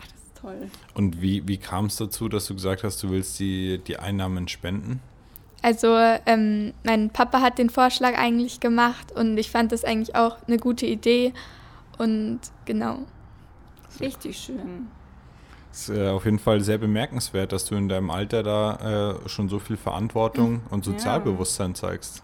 Ach, 0.00 0.06
das 0.06 0.12
ist 0.22 0.36
toll. 0.40 0.68
Und 0.94 1.22
wie, 1.22 1.48
wie 1.48 1.56
kam 1.56 1.86
es 1.86 1.96
dazu, 1.96 2.28
dass 2.28 2.46
du 2.46 2.54
gesagt 2.54 2.84
hast, 2.84 3.02
du 3.02 3.08
willst 3.10 3.38
die, 3.38 3.78
die 3.78 3.96
Einnahmen 3.96 4.48
spenden? 4.48 5.00
Also 5.64 5.96
ähm, 6.26 6.74
mein 6.84 7.08
Papa 7.08 7.40
hat 7.40 7.56
den 7.56 7.70
Vorschlag 7.70 8.18
eigentlich 8.18 8.60
gemacht 8.60 9.12
und 9.12 9.38
ich 9.38 9.50
fand 9.50 9.72
das 9.72 9.82
eigentlich 9.82 10.14
auch 10.14 10.36
eine 10.46 10.58
gute 10.58 10.84
Idee. 10.84 11.32
Und 11.96 12.40
genau. 12.66 12.98
Richtig 13.98 14.36
schön. 14.36 14.88
Es 15.72 15.88
ist 15.88 15.96
äh, 15.96 16.10
auf 16.10 16.26
jeden 16.26 16.38
Fall 16.38 16.60
sehr 16.60 16.76
bemerkenswert, 16.76 17.52
dass 17.52 17.64
du 17.64 17.76
in 17.76 17.88
deinem 17.88 18.10
Alter 18.10 18.42
da 18.42 19.14
äh, 19.24 19.28
schon 19.30 19.48
so 19.48 19.58
viel 19.58 19.78
Verantwortung 19.78 20.60
und 20.68 20.84
Sozialbewusstsein 20.84 21.74
zeigst. 21.74 22.22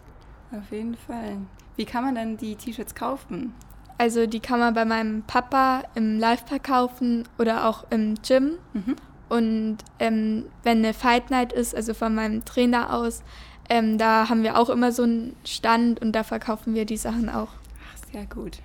Auf 0.51 0.71
jeden 0.71 0.95
Fall. 0.95 1.37
Wie 1.77 1.85
kann 1.85 2.03
man 2.03 2.13
denn 2.13 2.37
die 2.37 2.55
T-Shirts 2.55 2.93
kaufen? 2.93 3.55
Also 3.97 4.27
die 4.27 4.39
kann 4.39 4.59
man 4.59 4.75
bei 4.75 4.85
meinem 4.85 5.23
Papa 5.23 5.81
im 5.95 6.19
Livepark 6.19 6.63
kaufen 6.65 7.27
oder 7.39 7.67
auch 7.67 7.85
im 7.89 8.13
Gym. 8.21 8.59
Mhm. 8.73 8.95
Und 9.31 9.77
ähm, 9.99 10.47
wenn 10.63 10.79
eine 10.79 10.93
Fight 10.93 11.31
Night 11.31 11.53
ist, 11.53 11.73
also 11.73 11.93
von 11.93 12.13
meinem 12.13 12.43
Trainer 12.43 12.93
aus, 12.93 13.23
ähm, 13.69 13.97
da 13.97 14.27
haben 14.27 14.43
wir 14.43 14.59
auch 14.59 14.69
immer 14.69 14.91
so 14.91 15.03
einen 15.03 15.37
Stand 15.45 16.01
und 16.01 16.11
da 16.11 16.25
verkaufen 16.25 16.75
wir 16.75 16.83
die 16.83 16.97
Sachen 16.97 17.29
auch. 17.29 17.47
Ach, 17.47 18.11
sehr 18.11 18.25
gut. 18.25 18.59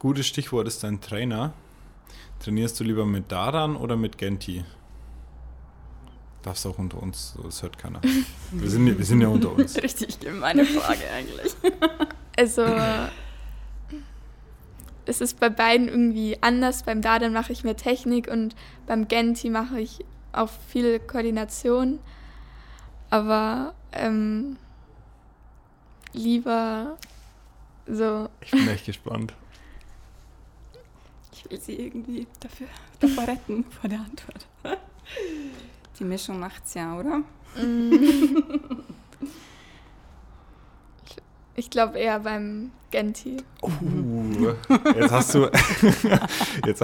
Gutes 0.00 0.26
Stichwort 0.26 0.66
ist 0.66 0.82
dein 0.82 1.00
Trainer. 1.00 1.52
Trainierst 2.40 2.80
du 2.80 2.82
lieber 2.82 3.06
mit 3.06 3.30
Daran 3.30 3.76
oder 3.76 3.96
mit 3.96 4.18
Genti? 4.18 4.64
Darfst 6.42 6.66
auch 6.66 6.78
unter 6.78 7.00
uns, 7.00 7.38
das 7.44 7.62
hört 7.62 7.78
keiner. 7.78 8.00
Wir 8.50 8.68
sind, 8.68 8.98
wir 8.98 9.04
sind 9.04 9.20
ja 9.20 9.28
unter 9.28 9.52
uns. 9.52 9.80
Richtig 9.80 10.18
gemeine 10.18 10.64
Frage 10.64 11.08
eigentlich. 11.16 11.54
Also 12.36 12.64
es 15.06 15.20
ist 15.20 15.40
bei 15.40 15.48
beiden 15.48 15.88
irgendwie 15.88 16.38
anders. 16.40 16.82
Beim 16.84 17.02
Dadan 17.02 17.32
mache 17.32 17.52
ich 17.52 17.64
mehr 17.64 17.76
Technik 17.76 18.28
und 18.28 18.54
beim 18.86 19.08
Genti 19.08 19.50
mache 19.50 19.80
ich 19.80 20.04
auch 20.32 20.50
viel 20.68 20.98
Koordination. 21.00 21.98
Aber 23.10 23.74
ähm, 23.92 24.56
lieber 26.12 26.96
so. 27.86 28.28
Ich 28.40 28.50
bin 28.50 28.68
echt 28.68 28.86
gespannt. 28.86 29.34
Ich 31.32 31.50
will 31.50 31.60
sie 31.60 31.74
irgendwie 31.74 32.26
dafür, 32.40 32.68
davor 33.00 33.26
retten, 33.26 33.64
vor 33.80 33.90
der 33.90 34.00
Antwort. 34.00 34.46
Die 35.98 36.04
Mischung 36.04 36.38
macht's 36.38 36.74
ja, 36.74 36.98
oder? 36.98 37.22
Ich 41.54 41.68
glaube 41.68 41.98
eher 41.98 42.20
beim 42.20 42.70
Genti. 42.90 43.38
Uh, 43.62 44.52
jetzt 44.96 45.10
hast 45.10 45.34
du. 45.34 45.44
jetzt, 46.66 46.82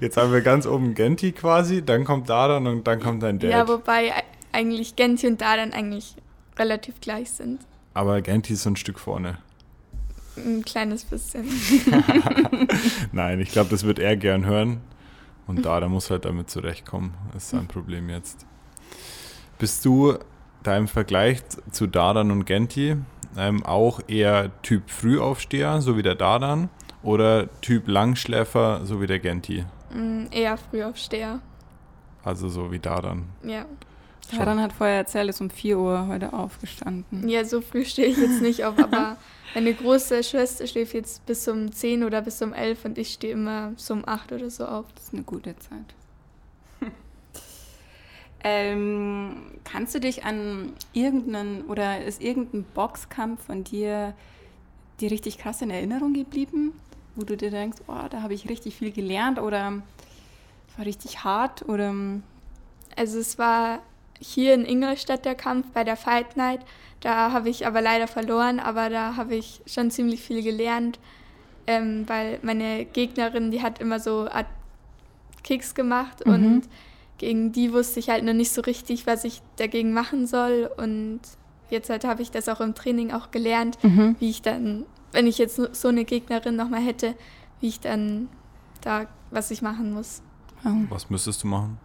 jetzt 0.00 0.16
haben 0.16 0.32
wir 0.32 0.40
ganz 0.40 0.66
oben 0.66 0.94
Genti 0.94 1.32
quasi, 1.32 1.84
dann 1.84 2.04
kommt 2.04 2.28
Dadan 2.28 2.66
und 2.66 2.86
dann 2.86 3.00
kommt 3.00 3.22
dein 3.22 3.38
Dad. 3.38 3.50
Ja, 3.50 3.66
wobei 3.66 4.12
eigentlich 4.52 4.94
Genti 4.96 5.26
und 5.26 5.40
Dadan 5.40 5.72
eigentlich 5.72 6.14
relativ 6.58 7.00
gleich 7.00 7.30
sind. 7.30 7.60
Aber 7.94 8.20
Genti 8.20 8.52
ist 8.52 8.62
so 8.62 8.70
ein 8.70 8.76
Stück 8.76 8.98
vorne. 8.98 9.38
Ein 10.36 10.64
kleines 10.64 11.04
bisschen. 11.04 11.44
Nein, 13.12 13.40
ich 13.40 13.50
glaube, 13.50 13.70
das 13.70 13.84
wird 13.84 13.98
er 13.98 14.16
gern 14.16 14.44
hören. 14.44 14.80
Und 15.48 15.64
Dadan 15.64 15.90
muss 15.90 16.10
halt 16.10 16.24
damit 16.24 16.50
zurechtkommen. 16.50 17.14
Das 17.32 17.44
ist 17.44 17.50
sein 17.50 17.66
Problem 17.66 18.10
jetzt. 18.10 18.46
Bist 19.58 19.84
du 19.84 20.18
da 20.62 20.76
im 20.76 20.86
Vergleich 20.86 21.42
zu 21.72 21.86
Dadan 21.86 22.30
und 22.30 22.44
Genti 22.44 22.96
ähm, 23.36 23.64
auch 23.64 24.00
eher 24.08 24.50
Typ 24.62 24.90
Frühaufsteher, 24.90 25.80
so 25.80 25.96
wie 25.96 26.02
der 26.02 26.14
Dadan, 26.14 26.68
oder 27.02 27.48
Typ 27.60 27.88
Langschläfer, 27.88 28.84
so 28.84 29.00
wie 29.00 29.06
der 29.06 29.18
Genti? 29.18 29.64
Mm, 29.92 30.26
eher 30.30 30.56
Frühaufsteher. 30.56 31.40
Also 32.24 32.48
so 32.48 32.70
wie 32.70 32.78
Dadan. 32.78 33.24
Ja. 33.42 33.64
Dadan 34.36 34.60
hat 34.60 34.72
vorher 34.72 34.96
erzählt, 34.96 35.30
ist 35.30 35.40
um 35.40 35.48
4 35.48 35.78
Uhr 35.78 36.06
heute 36.08 36.32
aufgestanden. 36.32 37.28
Ja, 37.28 37.44
so 37.44 37.60
früh 37.60 37.84
stehe 37.84 38.08
ich 38.08 38.18
jetzt 38.18 38.42
nicht 38.42 38.64
auf, 38.64 38.78
aber 38.82 39.16
meine 39.54 39.72
große 39.72 40.22
Schwester 40.22 40.66
schläft 40.66 40.92
jetzt 40.92 41.24
bis 41.24 41.48
um 41.48 41.72
10 41.72 42.04
oder 42.04 42.20
bis 42.20 42.42
um 42.42 42.52
11 42.52 42.84
und 42.84 42.98
ich 42.98 43.14
stehe 43.14 43.32
immer 43.32 43.72
so 43.76 43.94
um 43.94 44.06
8 44.06 44.32
oder 44.32 44.50
so 44.50 44.66
auf. 44.66 44.86
Das 44.94 45.04
ist 45.04 45.14
eine 45.14 45.22
gute 45.22 45.56
Zeit. 45.56 45.94
Ähm, 48.44 49.36
kannst 49.64 49.94
du 49.94 50.00
dich 50.00 50.24
an 50.24 50.72
irgendeinen 50.92 51.62
oder 51.66 52.04
ist 52.04 52.22
irgendein 52.22 52.64
Boxkampf 52.74 53.44
von 53.46 53.64
dir 53.64 54.14
dir 55.00 55.10
richtig 55.10 55.38
krass 55.38 55.62
in 55.62 55.70
Erinnerung 55.70 56.12
geblieben, 56.12 56.72
wo 57.14 57.24
du 57.24 57.36
dir 57.36 57.50
denkst, 57.50 57.78
oh, 57.86 58.08
da 58.10 58.22
habe 58.22 58.34
ich 58.34 58.48
richtig 58.48 58.74
viel 58.76 58.90
gelernt 58.90 59.38
oder 59.38 59.82
es 60.68 60.78
war 60.78 60.86
richtig 60.86 61.24
hart 61.24 61.68
oder 61.68 61.94
Also 62.96 63.18
es 63.18 63.38
war 63.38 63.80
hier 64.20 64.54
in 64.54 64.64
Ingolstadt 64.64 65.24
der 65.24 65.36
Kampf 65.36 65.68
bei 65.72 65.84
der 65.84 65.96
Fight 65.96 66.36
Night. 66.36 66.60
Da 67.00 67.30
habe 67.30 67.48
ich 67.48 67.64
aber 67.64 67.80
leider 67.80 68.08
verloren, 68.08 68.58
aber 68.58 68.90
da 68.90 69.14
habe 69.14 69.36
ich 69.36 69.60
schon 69.66 69.92
ziemlich 69.92 70.20
viel 70.20 70.42
gelernt, 70.42 70.98
ähm, 71.68 72.02
weil 72.08 72.40
meine 72.42 72.84
Gegnerin, 72.84 73.52
die 73.52 73.62
hat 73.62 73.80
immer 73.80 74.00
so 74.00 74.28
Art 74.28 74.46
Kicks 75.44 75.76
gemacht 75.76 76.26
Mhm. 76.26 76.32
und 76.32 76.62
gegen 77.18 77.52
die 77.52 77.72
wusste 77.72 78.00
ich 78.00 78.08
halt 78.10 78.24
noch 78.24 78.32
nicht 78.32 78.50
so 78.52 78.60
richtig, 78.62 79.06
was 79.06 79.24
ich 79.24 79.42
dagegen 79.56 79.92
machen 79.92 80.26
soll. 80.26 80.70
Und 80.76 81.20
jetzt 81.70 81.90
halt 81.90 82.04
habe 82.04 82.22
ich 82.22 82.30
das 82.30 82.48
auch 82.48 82.60
im 82.60 82.74
Training 82.74 83.12
auch 83.12 83.30
gelernt, 83.30 83.78
Mhm. 83.82 84.16
wie 84.20 84.30
ich 84.30 84.40
dann, 84.42 84.86
wenn 85.12 85.26
ich 85.26 85.36
jetzt 85.38 85.56
so 85.74 85.88
eine 85.88 86.04
Gegnerin 86.04 86.56
nochmal 86.56 86.80
hätte, 86.80 87.14
wie 87.60 87.68
ich 87.68 87.80
dann 87.80 88.28
da, 88.80 89.06
was 89.30 89.50
ich 89.50 89.62
machen 89.62 89.92
muss. 89.92 90.22
Was 90.88 91.10
müsstest 91.10 91.42
du 91.42 91.48
machen? 91.48 91.78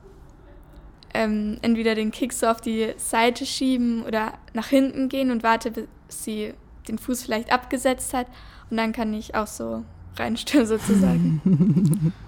ähm, 1.16 1.60
entweder 1.62 1.94
den 1.94 2.10
Kick 2.10 2.34
so 2.34 2.48
auf 2.48 2.60
die 2.60 2.92
Seite 2.98 3.46
schieben 3.46 4.04
oder 4.04 4.34
nach 4.54 4.66
hinten 4.68 5.10
gehen 5.10 5.30
und 5.30 5.44
warte, 5.44 5.70
bis 5.70 5.86
sie 6.08 6.56
den 6.88 6.98
Fuß 6.98 7.22
vielleicht 7.22 7.52
abgesetzt 7.54 8.16
hat. 8.16 8.25
Und 8.72 8.78
dann 8.78 8.94
kann 8.94 9.13
ich 9.13 9.36
auch 9.36 9.46
so 9.46 9.84
reinstürmen 10.16 10.68
sozusagen. 10.68 12.12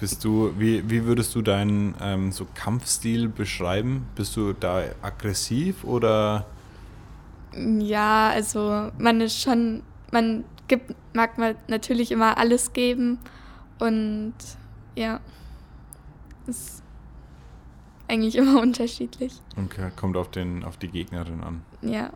Bist 0.00 0.24
du, 0.24 0.52
wie, 0.58 0.88
wie 0.90 1.04
würdest 1.04 1.34
du 1.34 1.42
deinen 1.42 1.94
ähm, 2.00 2.32
so 2.32 2.46
Kampfstil 2.54 3.28
beschreiben? 3.28 4.06
Bist 4.16 4.36
du 4.36 4.52
da 4.52 4.82
aggressiv 5.02 5.84
oder 5.84 6.46
ja, 7.78 8.30
also 8.30 8.90
man 8.98 9.20
ist 9.20 9.40
schon, 9.40 9.82
man 10.10 10.44
gibt, 10.66 10.94
mag 11.14 11.38
man 11.38 11.54
natürlich 11.68 12.10
immer 12.10 12.36
alles 12.36 12.72
geben 12.72 13.18
und 13.78 14.34
ja, 14.96 15.20
ist 16.48 16.82
eigentlich 18.08 18.36
immer 18.38 18.60
unterschiedlich. 18.60 19.34
okay, 19.56 19.90
kommt 19.94 20.16
auf, 20.16 20.30
den, 20.32 20.64
auf 20.64 20.76
die 20.76 20.88
Gegnerin 20.88 21.42
an? 21.42 21.62
Ja, 21.82 22.10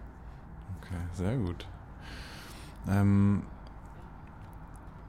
Okay, 0.83 0.97
sehr 1.13 1.37
gut. 1.37 1.67
Ähm, 2.89 3.43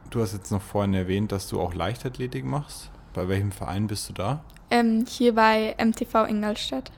du 0.10 0.22
hast 0.22 0.34
jetzt 0.34 0.51
noch 0.51 0.62
vorhin 0.62 0.94
erwähnt, 0.94 1.32
dass 1.32 1.48
du 1.48 1.60
auch 1.60 1.74
Leichtathletik 1.74 2.46
machst. 2.46 2.89
Bei 3.13 3.28
welchem 3.28 3.51
Verein 3.51 3.88
bist 3.88 4.10
du 4.10 4.13
da? 4.13 4.44
ähm, 4.72 5.06
hier 5.08 5.36
bei 5.36 5.75
MTV 5.78 6.25
Ingolstadt. 6.28 6.92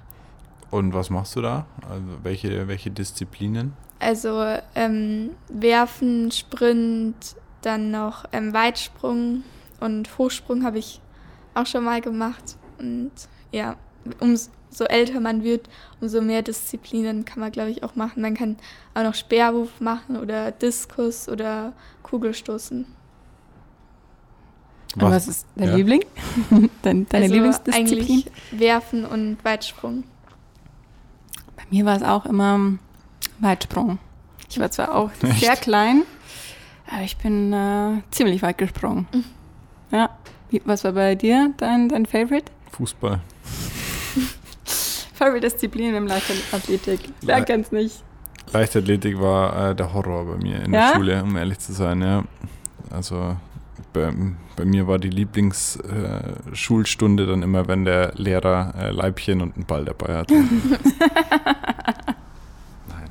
Und 0.70 0.94
was 0.94 1.10
machst 1.10 1.36
du 1.36 1.42
da? 1.42 1.66
Also 1.90 2.04
welche, 2.24 2.68
welche 2.68 2.92
Disziplinen? 2.92 3.74
Also 4.00 4.44
ähm, 4.76 5.32
Werfen, 5.50 6.32
Sprint, 6.32 7.36
dann 7.62 7.92
noch 7.92 8.26
ähm, 8.32 8.54
Weitsprung 8.54 9.44
und 9.80 10.18
Hochsprung 10.18 10.64
habe 10.64 10.80
ich 10.80 11.02
auch 11.54 11.66
schon 11.66 11.84
mal 11.84 12.02
gemacht. 12.02 12.56
Und 12.80 13.12
ja, 13.52 13.76
umso 14.20 14.50
älter 14.86 15.20
man 15.20 15.44
wird, 15.44 15.70
umso 16.00 16.22
mehr 16.22 16.42
Disziplinen 16.42 17.26
kann 17.26 17.42
man, 17.42 17.52
glaube 17.52 17.70
ich, 17.70 17.84
auch 17.84 17.96
machen. 17.96 18.22
Man 18.22 18.34
kann 18.34 18.58
auch 18.96 19.04
noch 19.04 19.14
Speerwurf 19.14 19.82
machen 19.82 20.18
oder 20.18 20.52
Diskus 20.52 21.28
oder 21.28 21.74
Kugelstoßen. 22.02 22.86
Und 24.96 25.02
was 25.04 25.28
ist 25.28 25.46
dein 25.56 25.70
Ja. 25.70 25.76
Liebling? 25.76 26.02
Dein, 26.82 27.08
deine 27.08 27.24
also 27.26 27.34
Lieblingsdisziplin? 27.36 28.00
eigentlich 28.00 28.26
Werfen 28.52 29.06
und 29.06 29.38
Weitsprung. 29.44 30.04
Bei 31.56 31.64
mir 31.70 31.86
war 31.86 31.96
es 31.96 32.04
auch 32.04 32.26
immer 32.26 32.74
Weitsprung. 33.40 34.00
Ich 34.50 34.60
war 34.60 34.70
zwar 34.72 34.94
auch 34.94 35.10
Echt? 35.24 35.40
sehr 35.40 35.56
klein, 35.56 36.04
aber 36.92 37.04
ich 37.04 37.16
bin 37.18 37.54
äh, 37.54 38.02
ziemlich 38.12 38.42
weit 38.42 38.58
gesprungen. 38.58 39.08
Ja. 39.92 40.10
Wie, 40.50 40.62
was 40.66 40.84
war 40.84 40.92
bei 40.92 41.16
dir 41.16 41.54
dein, 41.58 41.88
dein 41.88 42.06
Favorite? 42.06 42.52
Fußball. 42.72 43.22
Favorite 45.14 45.42
Disziplin 45.42 45.96
im 45.96 46.08
Leichtathletik. 46.08 47.00
Wer 47.22 47.40
Le- 47.40 47.46
kennt's 47.46 47.72
nicht? 47.72 48.04
Leichtathletik 48.52 49.20
war 49.20 49.70
äh, 49.70 49.76
der 49.76 49.94
Horror 49.94 50.26
bei 50.26 50.36
mir 50.44 50.62
in 50.64 50.74
Ja? 50.74 50.90
der 50.90 50.96
Schule, 50.96 51.24
um 51.24 51.38
ehrlich 51.38 51.60
zu 51.60 51.72
sein, 51.74 52.02
ja. 52.02 52.24
Also 52.90 53.38
bei, 53.94 54.12
bei 54.56 54.66
mir 54.66 54.88
war 54.88 54.98
die 55.00 55.10
Lieblingsschulstunde 55.10 57.24
äh, 57.24 57.28
dann 57.28 57.42
immer, 57.44 57.68
wenn 57.68 57.86
der 57.86 58.14
Lehrer 58.16 58.74
äh, 58.78 58.92
Leibchen 58.92 59.42
und 59.42 59.56
einen 59.56 59.66
Ball 59.66 59.86
dabei 59.86 60.18
hatte. 60.18 60.34
Nein. 62.90 63.10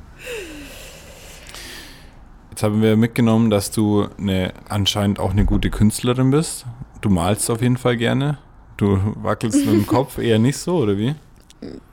Jetzt 2.49 2.63
haben 2.63 2.81
wir 2.81 2.97
mitgenommen, 2.97 3.49
dass 3.49 3.71
du 3.71 4.07
eine, 4.17 4.53
anscheinend 4.69 5.19
auch 5.19 5.31
eine 5.31 5.45
gute 5.45 5.69
Künstlerin 5.69 6.31
bist. 6.31 6.65
Du 7.01 7.09
malst 7.09 7.49
auf 7.49 7.61
jeden 7.61 7.77
Fall 7.77 7.97
gerne. 7.97 8.37
Du 8.77 8.99
wackelst 9.21 9.65
mit 9.65 9.73
dem 9.73 9.85
Kopf 9.87 10.17
eher 10.17 10.39
nicht 10.39 10.57
so, 10.57 10.77
oder 10.77 10.97
wie? 10.97 11.15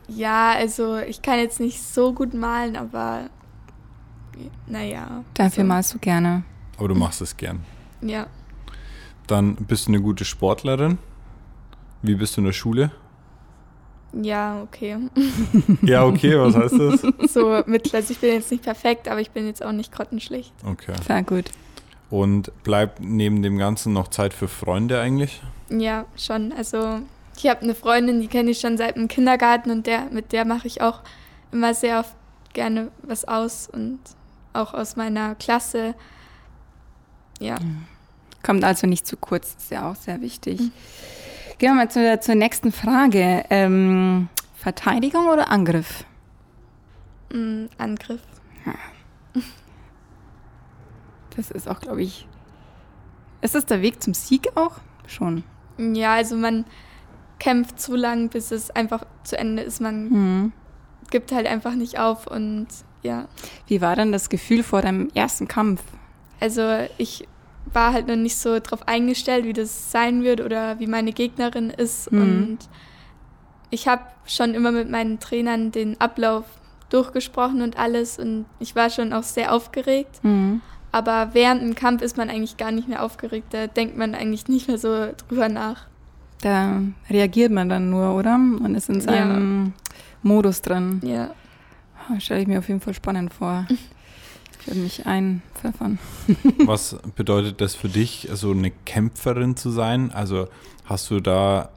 Ja, 0.09 0.53
also 0.53 0.99
ich 0.99 1.21
kann 1.21 1.39
jetzt 1.39 1.61
nicht 1.61 1.83
so 1.83 2.15
gut 2.15 2.33
malen, 2.33 2.77
aber 2.77 3.29
naja. 4.67 5.25
Dafür 5.35 5.65
so. 5.65 5.69
malst 5.69 5.95
du 5.95 5.99
gerne. 5.99 6.45
Aber 6.79 6.89
du 6.89 6.95
machst 6.95 7.21
es 7.21 7.37
gern. 7.37 7.61
Ja. 8.01 8.27
Dann 9.29 9.55
bist 9.55 9.87
du 9.87 9.93
eine 9.93 10.01
gute 10.01 10.25
Sportlerin. 10.25 10.99
Wie 12.03 12.17
bist 12.17 12.37
du 12.37 12.41
in 12.41 12.47
der 12.47 12.53
Schule? 12.53 12.91
Ja, 14.13 14.63
okay. 14.63 14.97
Ja, 15.83 16.05
okay, 16.05 16.39
was 16.39 16.57
heißt 16.57 16.79
das? 16.79 17.03
So 17.33 17.63
mittel, 17.67 17.95
also 17.95 18.13
ich 18.13 18.19
bin 18.19 18.33
jetzt 18.33 18.51
nicht 18.51 18.65
perfekt, 18.65 19.07
aber 19.07 19.21
ich 19.21 19.31
bin 19.31 19.47
jetzt 19.47 19.65
auch 19.65 19.73
nicht 19.73 19.93
grottenschlecht. 19.93 20.53
Okay. 20.65 20.95
Sehr 21.07 21.23
gut. 21.23 21.51
Und 22.11 22.51
bleibt 22.65 23.01
neben 23.01 23.43
dem 23.43 23.59
Ganzen 23.59 23.93
noch 23.93 24.09
Zeit 24.09 24.33
für 24.33 24.49
Freunde 24.49 24.99
eigentlich? 25.01 25.43
Ja, 25.69 26.07
schon. 26.17 26.53
Also 26.53 27.01
ich 27.37 27.47
habe 27.47 27.61
eine 27.61 27.75
Freundin, 27.75 28.21
die 28.21 28.29
kenne 28.29 28.51
ich 28.51 28.61
schon 28.61 28.79
seit 28.79 28.97
dem 28.97 29.09
Kindergarten 29.09 29.71
und 29.71 29.87
der, 29.87 30.07
mit 30.11 30.33
der 30.33 30.47
mache 30.47 30.67
ich 30.67 30.81
auch 30.81 31.01
immer 31.53 31.75
sehr 31.75 32.01
oft 32.01 32.15
gerne 32.55 32.91
was 33.03 33.27
aus 33.27 33.69
und 33.71 33.99
auch 34.55 34.73
aus 34.73 34.97
meiner 34.97 35.35
Klasse. 35.35 35.95
Ja. 37.41 37.57
Kommt 38.43 38.65
also 38.65 38.87
nicht 38.87 39.07
zu 39.07 39.17
kurz, 39.17 39.55
ist 39.59 39.71
ja 39.71 39.91
auch 39.91 39.97
sehr 39.97 40.21
wichtig. 40.21 40.59
Gehen 41.59 41.71
wir 41.71 41.75
mal 41.75 41.91
zur, 41.91 42.21
zur 42.21 42.35
nächsten 42.37 42.71
Frage. 42.73 43.45
Ähm, 43.51 44.29
Verteidigung 44.55 45.27
oder 45.27 45.51
Angriff? 45.51 46.05
Mm, 47.33 47.67
Angriff. 47.79 48.21
Das 51.37 51.51
ist 51.51 51.69
auch, 51.69 51.81
glaube 51.81 52.03
ich. 52.03 52.27
Ist 53.41 53.55
das 53.55 53.67
der 53.67 53.83
Weg 53.83 54.03
zum 54.03 54.15
Sieg 54.15 54.49
auch? 54.57 54.77
Schon. 55.07 55.45
Ja, 55.79 56.15
also 56.15 56.37
man 56.37 56.65
kämpft 57.39 57.81
zu 57.81 57.95
lang, 57.95 58.29
bis 58.31 58.51
es 58.51 58.71
einfach 58.71 59.05
zu 59.23 59.39
Ende 59.39 59.63
ist. 59.63 59.81
Man 59.81 60.11
Hm. 60.11 60.53
gibt 61.11 61.31
halt 61.33 61.47
einfach 61.47 61.75
nicht 61.75 61.99
auf 62.01 62.27
und 62.27 62.67
ja. 63.03 63.29
Wie 63.69 63.81
war 63.81 63.95
denn 63.95 64.11
das 64.11 64.29
Gefühl 64.29 64.65
vor 64.65 64.83
deinem 64.83 65.09
ersten 65.15 65.47
Kampf? 65.47 65.83
Also 66.41 66.87
ich 66.99 67.29
war 67.73 67.93
halt 67.93 68.09
noch 68.09 68.17
nicht 68.17 68.37
so 68.37 68.59
drauf 68.61 68.87
eingestellt, 68.87 69.45
wie 69.45 69.53
das 69.53 69.91
sein 69.91 70.23
wird 70.23 70.41
oder 70.41 70.79
wie 70.79 70.87
meine 70.87 71.13
Gegnerin 71.13 71.71
ist. 71.71 72.11
Mhm. 72.13 72.21
Und 72.21 72.59
ich 73.71 73.89
habe 73.89 74.03
schon 74.27 74.55
immer 74.55 74.73
mit 74.73 74.91
meinen 74.91 75.21
Trainern 75.21 75.71
den 75.71 76.01
Ablauf 76.01 76.45
durchgesprochen 76.91 77.63
und 77.63 77.79
alles. 77.79 78.19
Und 78.19 78.47
ich 78.59 78.75
war 78.77 78.91
schon 78.91 79.13
auch 79.13 79.23
sehr 79.23 79.53
aufgeregt. 79.53 80.21
Hm. 80.23 80.61
Aber 80.91 81.31
während 81.33 81.63
dem 81.63 81.75
Kampf 81.75 82.03
ist 82.03 82.17
man 82.17 82.31
eigentlich 82.31 82.57
gar 82.57 82.73
nicht 82.73 82.89
mehr 82.89 83.03
aufgeregt. 83.03 83.49
Da 83.53 83.67
denkt 83.67 83.97
man 83.97 84.15
eigentlich 84.15 84.49
nicht 84.49 84.69
mehr 84.69 84.79
so 84.79 85.09
drüber 85.29 85.49
nach. 85.49 85.87
Da 86.41 86.81
reagiert 87.11 87.53
man 87.53 87.69
dann 87.69 87.91
nur, 87.91 88.15
oder? 88.15 88.39
Man 88.39 88.75
ist 88.75 88.89
in 88.89 89.01
seinem 89.01 89.75
Modus 90.23 90.63
drin. 90.63 91.01
Ja. 91.05 91.31
Oh, 92.11 92.19
Stelle 92.21 92.41
ich 92.41 92.47
mir 92.47 92.59
auf 92.59 92.69
jeden 92.69 92.81
Fall 92.81 92.95
spannend 92.95 93.35
vor. 93.35 93.67
Würde 94.69 94.81
mich 94.81 95.07
einpfeffern. 95.07 95.99
Was 96.67 96.99
bedeutet 97.17 97.63
das 97.63 97.75
für 97.75 97.89
dich, 97.89 98.29
so 98.35 98.51
eine 98.51 98.71
Kämpferin 98.71 99.57
zu 99.57 99.71
sein? 99.71 100.11
Also 100.13 100.49
hast 100.85 101.11
du 101.11 101.21
da 101.21 101.71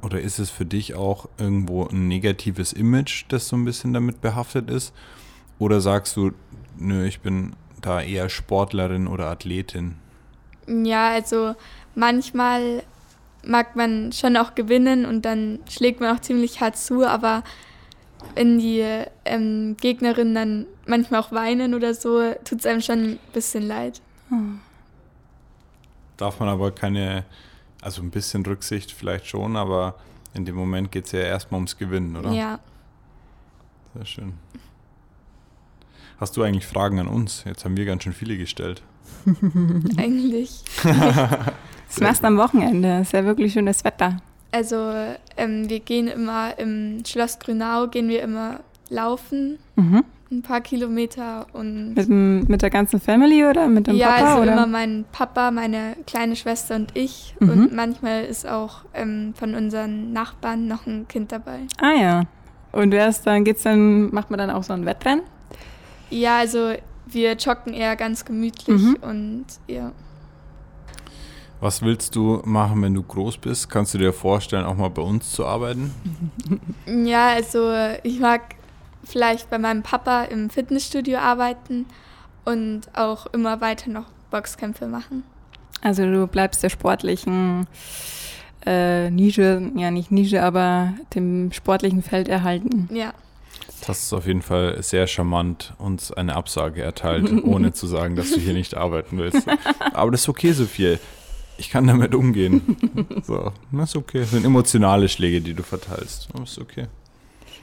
oder 0.00 0.20
ist 0.20 0.38
es 0.38 0.50
für 0.50 0.64
dich 0.64 0.94
auch 0.94 1.28
irgendwo 1.38 1.88
ein 1.88 2.06
negatives 2.06 2.72
Image, 2.72 3.24
das 3.30 3.48
so 3.48 3.56
ein 3.56 3.64
bisschen 3.64 3.92
damit 3.92 4.20
behaftet 4.20 4.70
ist? 4.70 4.94
Oder 5.58 5.80
sagst 5.80 6.16
du, 6.16 6.30
nö, 6.78 7.04
ich 7.04 7.18
bin 7.18 7.54
da 7.80 8.00
eher 8.00 8.28
Sportlerin 8.28 9.08
oder 9.08 9.26
Athletin? 9.26 9.96
Ja, 10.68 11.08
also 11.08 11.56
manchmal 11.96 12.84
mag 13.44 13.74
man 13.74 14.12
schon 14.12 14.36
auch 14.36 14.54
gewinnen 14.54 15.04
und 15.04 15.22
dann 15.22 15.58
schlägt 15.68 15.98
man 16.00 16.16
auch 16.16 16.20
ziemlich 16.20 16.60
hart 16.60 16.76
zu, 16.76 17.04
aber 17.04 17.42
wenn 18.34 18.58
die 18.58 18.84
ähm, 19.24 19.76
Gegnerinnen 19.80 20.34
dann 20.34 20.66
manchmal 20.86 21.20
auch 21.20 21.32
weinen 21.32 21.74
oder 21.74 21.94
so, 21.94 22.34
tut 22.44 22.60
es 22.60 22.66
einem 22.66 22.80
schon 22.80 22.98
ein 22.98 23.18
bisschen 23.32 23.66
leid. 23.66 24.00
Darf 26.16 26.40
man 26.40 26.48
aber 26.48 26.70
keine, 26.72 27.24
also 27.82 28.02
ein 28.02 28.10
bisschen 28.10 28.44
Rücksicht 28.44 28.92
vielleicht 28.92 29.26
schon, 29.26 29.56
aber 29.56 29.94
in 30.34 30.44
dem 30.44 30.56
Moment 30.56 30.92
geht 30.92 31.06
es 31.06 31.12
ja 31.12 31.20
erstmal 31.20 31.58
ums 31.58 31.76
Gewinnen, 31.76 32.16
oder? 32.16 32.32
Ja, 32.32 32.58
Sehr 33.94 34.04
schön. 34.04 34.34
Hast 36.18 36.36
du 36.36 36.42
eigentlich 36.42 36.66
Fragen 36.66 36.98
an 36.98 37.08
uns? 37.08 37.44
Jetzt 37.44 37.64
haben 37.64 37.76
wir 37.76 37.84
ganz 37.84 38.02
schön 38.02 38.12
viele 38.12 38.36
gestellt. 38.38 38.82
eigentlich. 39.96 40.62
Das 41.88 42.00
machst 42.00 42.22
du 42.24 42.26
am 42.26 42.36
Wochenende. 42.36 42.98
Ist 43.02 43.12
ja 43.12 43.24
wirklich 43.24 43.52
schönes 43.52 43.84
Wetter. 43.84 44.20
Also 44.52 44.92
ähm, 45.36 45.68
wir 45.68 45.80
gehen 45.80 46.08
immer 46.08 46.58
im 46.58 47.02
Schloss 47.06 47.38
Grünau, 47.38 47.88
gehen 47.88 48.08
wir 48.08 48.22
immer 48.22 48.60
laufen, 48.88 49.58
Mhm. 49.74 50.04
ein 50.30 50.42
paar 50.42 50.60
Kilometer 50.60 51.46
und 51.52 51.94
Mit, 51.94 52.08
dem- 52.08 52.44
mit 52.48 52.62
der 52.62 52.70
ganzen 52.70 53.00
Family 53.00 53.44
oder 53.44 53.68
mit 53.68 53.86
dem 53.86 53.96
ja, 53.96 54.08
Papa? 54.10 54.24
also 54.30 54.42
oder? 54.42 54.52
immer 54.52 54.66
mein 54.66 55.04
Papa, 55.12 55.50
meine 55.50 55.96
kleine 56.06 56.36
Schwester 56.36 56.76
und 56.76 56.96
ich. 56.96 57.34
Mhm. 57.40 57.50
Und 57.50 57.72
manchmal 57.74 58.24
ist 58.24 58.46
auch 58.48 58.78
ähm, 58.94 59.34
von 59.36 59.54
unseren 59.54 60.12
Nachbarn 60.12 60.66
noch 60.68 60.86
ein 60.86 61.06
Kind 61.08 61.32
dabei. 61.32 61.60
Ah 61.80 61.92
ja. 62.00 62.22
Und 62.72 62.92
wer 62.92 63.08
ist 63.08 63.26
dann, 63.26 63.44
geht's 63.44 63.62
dann, 63.62 64.12
macht 64.14 64.30
man 64.30 64.38
dann 64.38 64.50
auch 64.50 64.62
so 64.62 64.72
ein 64.72 64.84
Wettrennen? 64.86 65.22
Ja, 66.10 66.38
also 66.38 66.72
wir 67.06 67.32
joggen 67.34 67.72
eher 67.74 67.96
ganz 67.96 68.24
gemütlich 68.24 68.82
Mhm. 68.82 68.96
und 69.02 69.44
ja. 69.66 69.92
Was 71.66 71.82
willst 71.82 72.14
du 72.14 72.40
machen, 72.44 72.80
wenn 72.82 72.94
du 72.94 73.02
groß 73.02 73.38
bist? 73.38 73.68
Kannst 73.68 73.92
du 73.92 73.98
dir 73.98 74.12
vorstellen, 74.12 74.64
auch 74.64 74.76
mal 74.76 74.88
bei 74.88 75.02
uns 75.02 75.32
zu 75.32 75.44
arbeiten? 75.44 75.92
Ja, 77.04 77.30
also 77.30 77.72
ich 78.04 78.20
mag 78.20 78.54
vielleicht 79.02 79.50
bei 79.50 79.58
meinem 79.58 79.82
Papa 79.82 80.22
im 80.22 80.48
Fitnessstudio 80.48 81.18
arbeiten 81.18 81.86
und 82.44 82.82
auch 82.94 83.26
immer 83.32 83.60
weiter 83.60 83.90
noch 83.90 84.04
Boxkämpfe 84.30 84.86
machen. 84.86 85.24
Also 85.82 86.04
du 86.04 86.28
bleibst 86.28 86.62
der 86.62 86.68
sportlichen 86.68 87.66
äh, 88.64 89.10
Nische, 89.10 89.72
ja 89.74 89.90
nicht 89.90 90.12
Nische, 90.12 90.44
aber 90.44 90.94
dem 91.16 91.50
sportlichen 91.50 92.04
Feld 92.04 92.28
erhalten. 92.28 92.88
Ja, 92.92 93.12
Das 93.80 93.88
hast 93.88 94.12
du 94.12 94.18
auf 94.18 94.26
jeden 94.28 94.42
Fall 94.42 94.80
sehr 94.84 95.08
charmant 95.08 95.74
uns 95.78 96.12
eine 96.12 96.36
Absage 96.36 96.80
erteilt, 96.82 97.28
ohne 97.44 97.72
zu 97.72 97.88
sagen, 97.88 98.14
dass 98.14 98.30
du 98.30 98.38
hier 98.38 98.54
nicht 98.54 98.76
arbeiten 98.76 99.18
willst. 99.18 99.48
Aber 99.94 100.12
das 100.12 100.20
ist 100.20 100.28
okay, 100.28 100.52
Sophia. 100.52 100.98
Ich 101.58 101.70
kann 101.70 101.86
damit 101.86 102.14
umgehen. 102.14 102.76
So, 103.22 103.52
das 103.72 103.90
ist 103.90 103.96
okay. 103.96 104.20
Das 104.20 104.30
sind 104.30 104.44
emotionale 104.44 105.08
Schläge, 105.08 105.40
die 105.40 105.54
du 105.54 105.62
verteilst. 105.62 106.28
Aber 106.32 106.44
ist 106.44 106.58
okay. 106.58 106.86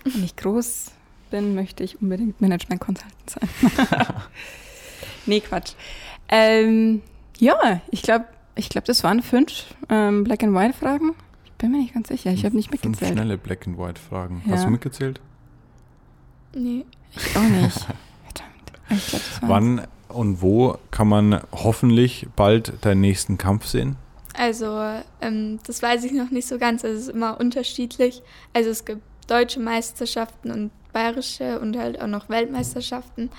Wenn 0.04 0.24
ich 0.24 0.36
groß 0.36 0.92
bin, 1.32 1.56
möchte 1.56 1.84
ich 1.84 2.02
unbedingt 2.02 2.42
Management 2.42 2.82
Consultant 2.82 3.30
sein. 3.30 3.50
nee, 5.26 5.40
Quatsch. 5.40 5.74
Ähm, 6.30 7.02
ja, 7.38 7.82
ich 7.92 8.02
glaube, 8.02 8.26
ich 8.56 8.70
glaub, 8.70 8.86
das 8.86 9.04
waren 9.04 9.22
fünf 9.24 9.66
ähm, 9.90 10.24
Black 10.24 10.44
and 10.44 10.54
White 10.56 10.74
Fragen. 10.78 11.12
Ich 11.46 11.52
bin 11.54 11.72
mir 11.72 11.78
nicht 11.78 11.94
ganz 11.94 12.10
sicher. 12.10 12.32
Ich 12.32 12.44
habe 12.46 12.56
nicht 12.56 12.70
Fünf 12.70 12.84
mitgezählt. 12.84 13.14
schnelle 13.14 13.38
Black 13.38 13.66
and 13.68 13.78
White 13.78 14.02
Fragen. 14.02 14.42
Ja. 14.46 14.54
Hast 14.54 14.66
du 14.66 14.70
mitgezählt? 14.70 15.22
nee. 16.56 16.86
Ich 17.16 17.36
auch 17.38 17.42
nicht. 17.44 17.80
Verdammt. 18.24 18.72
Ich 18.90 19.08
glaub, 19.08 19.22
das. 19.22 19.42
Wann 19.44 19.88
und 20.14 20.42
wo 20.42 20.78
kann 20.92 21.08
man 21.08 21.42
hoffentlich 21.52 22.28
bald 22.36 22.74
deinen 22.86 23.02
nächsten 23.02 23.38
Kampf 23.38 23.66
sehen? 23.66 23.96
Also 24.38 24.82
ähm, 25.22 25.60
das 25.68 25.82
weiß 25.84 26.04
ich 26.06 26.12
noch 26.14 26.32
nicht 26.32 26.48
so 26.48 26.58
ganz. 26.58 26.84
Es 26.84 27.02
ist 27.02 27.10
immer 27.10 27.40
unterschiedlich. 27.40 28.22
Also 28.54 28.70
es 28.72 28.84
gibt 28.86 29.02
deutsche 29.28 29.60
Meisterschaften 29.60 30.52
und 30.52 30.72
bayerische 30.92 31.60
und 31.60 31.78
halt 31.78 32.02
auch 32.02 32.08
noch 32.08 32.30
Weltmeisterschaften. 32.30 33.30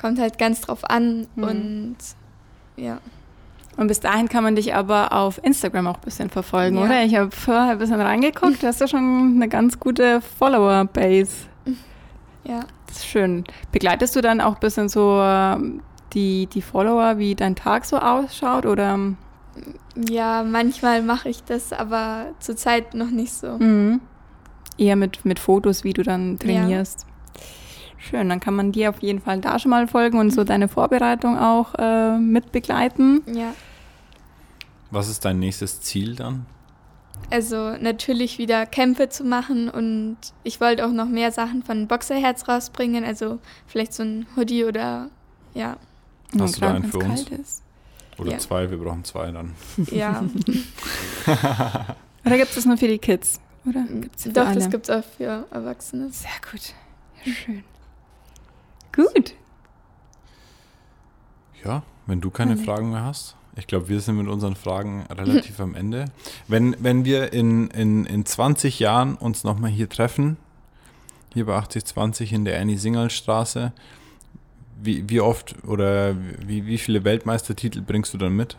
Kommt 0.00 0.18
halt 0.18 0.38
ganz 0.38 0.62
drauf 0.62 0.88
an 0.88 1.26
Mhm. 1.36 1.44
und 1.44 1.96
ja. 2.76 2.98
Und 3.76 3.86
bis 3.86 4.00
dahin 4.00 4.28
kann 4.28 4.42
man 4.44 4.54
dich 4.56 4.74
aber 4.74 5.12
auf 5.12 5.40
Instagram 5.42 5.86
auch 5.86 5.94
ein 5.96 6.00
bisschen 6.04 6.28
verfolgen, 6.30 6.76
Ja. 6.76 6.84
oder? 6.84 7.04
Ich 7.04 7.14
habe 7.14 7.30
vorher 7.30 7.72
ein 7.72 7.78
bisschen 7.78 8.00
reingeguckt. 8.00 8.62
Du 8.62 8.66
hast 8.66 8.80
ja 8.80 8.88
schon 8.88 9.34
eine 9.36 9.48
ganz 9.48 9.78
gute 9.80 10.20
Follower-Base. 10.38 11.32
Ja, 12.44 12.60
Das 12.86 12.96
ist 12.98 13.06
schön. 13.06 13.44
Begleitest 13.70 14.14
du 14.16 14.20
dann 14.20 14.40
auch 14.40 14.54
ein 14.54 14.60
bisschen 14.60 14.88
so 14.88 15.20
ähm, 15.22 15.80
die, 16.14 16.46
die 16.46 16.62
Follower, 16.62 17.18
wie 17.18 17.34
dein 17.34 17.56
Tag 17.56 17.84
so 17.84 17.98
ausschaut? 17.98 18.66
Oder? 18.66 18.98
ja 20.08 20.42
manchmal 20.42 21.02
mache 21.02 21.28
ich 21.28 21.44
das, 21.44 21.72
aber 21.72 22.26
zurzeit 22.38 22.94
noch 22.94 23.10
nicht 23.10 23.32
so. 23.32 23.58
Mhm. 23.58 24.00
Eher 24.78 24.96
mit, 24.96 25.24
mit 25.24 25.38
Fotos, 25.38 25.84
wie 25.84 25.92
du 25.92 26.02
dann 26.02 26.38
trainierst. 26.38 27.06
Schön, 27.98 28.28
dann 28.30 28.40
kann 28.40 28.54
man 28.54 28.72
dir 28.72 28.90
auf 28.90 29.00
jeden 29.02 29.20
Fall 29.20 29.40
da 29.40 29.58
schon 29.58 29.70
mal 29.70 29.86
folgen 29.86 30.18
und 30.18 30.30
so 30.30 30.42
deine 30.42 30.68
Vorbereitung 30.68 31.38
auch 31.38 31.74
äh, 31.78 32.18
mit 32.18 32.50
begleiten. 32.50 33.22
Ja, 33.26 33.54
Was 34.90 35.08
ist 35.08 35.24
dein 35.24 35.38
nächstes 35.38 35.80
Ziel 35.80 36.16
dann? 36.16 36.46
also 37.30 37.76
natürlich 37.78 38.38
wieder 38.38 38.66
Kämpfe 38.66 39.08
zu 39.08 39.24
machen 39.24 39.70
und 39.70 40.16
ich 40.42 40.60
wollte 40.60 40.84
auch 40.86 40.90
noch 40.90 41.08
mehr 41.08 41.32
Sachen 41.32 41.62
von 41.62 41.86
Boxerherz 41.86 42.48
rausbringen. 42.48 43.04
Also 43.04 43.38
vielleicht 43.66 43.94
so 43.94 44.02
ein 44.02 44.26
Hoodie 44.36 44.64
oder 44.64 45.08
ja, 45.54 45.76
Hast 46.38 46.56
du 46.56 46.60
da 46.60 46.74
einen 46.74 46.84
für 46.84 46.98
uns? 46.98 47.22
ist. 47.28 47.62
Oder 48.18 48.32
Ja. 48.32 48.38
zwei? 48.38 48.70
Wir 48.70 48.78
brauchen 48.78 49.04
zwei 49.04 49.30
dann. 49.30 49.54
ja. 49.90 50.22
Oder 52.24 52.36
gibt 52.36 52.50
es 52.50 52.54
das 52.56 52.64
nur 52.66 52.76
für 52.76 52.88
die 52.88 52.98
Kids? 52.98 53.40
Oder 53.64 53.84
gibt's 53.88 54.24
für 54.24 54.30
Doch, 54.30 54.46
alle? 54.46 54.54
das 54.56 54.70
gibt 54.70 54.88
es 54.88 54.94
auch 54.94 55.04
für 55.16 55.46
Erwachsene. 55.50 56.10
Sehr 56.10 56.30
gut. 56.50 56.74
Ja, 57.24 57.32
schön. 57.32 57.64
Gut. 58.94 59.34
Ja, 61.64 61.82
wenn 62.06 62.20
du 62.20 62.30
keine 62.30 62.56
Nein. 62.56 62.64
Fragen 62.64 62.90
mehr 62.90 63.04
hast, 63.04 63.36
Ich 63.54 63.66
glaube, 63.66 63.88
wir 63.88 64.00
sind 64.00 64.16
mit 64.16 64.28
unseren 64.28 64.56
Fragen 64.56 65.02
relativ 65.10 65.60
am 65.60 65.74
Ende. 65.74 66.06
Wenn, 66.48 66.74
wenn 66.80 67.04
wir 67.04 67.32
in, 67.32 67.68
in, 67.68 68.06
in 68.06 68.24
20 68.24 68.78
Jahren 68.80 69.14
uns 69.16 69.44
nochmal 69.44 69.70
hier 69.70 69.88
treffen, 69.88 70.36
hier 71.34 71.46
bei 71.46 71.54
8020 71.56 72.32
in 72.32 72.44
der 72.44 72.60
Annie-Singal-Straße, 72.60 73.72
wie, 74.84 75.08
wie 75.08 75.20
oft 75.20 75.54
oder 75.64 76.14
wie, 76.46 76.66
wie 76.66 76.78
viele 76.78 77.04
Weltmeistertitel 77.04 77.80
bringst 77.82 78.12
du 78.14 78.18
dann 78.18 78.34
mit? 78.34 78.56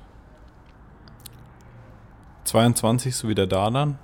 22, 2.46 3.16
so 3.16 3.28
wie 3.30 3.36
der 3.36 3.48
Dadan? 3.48 3.98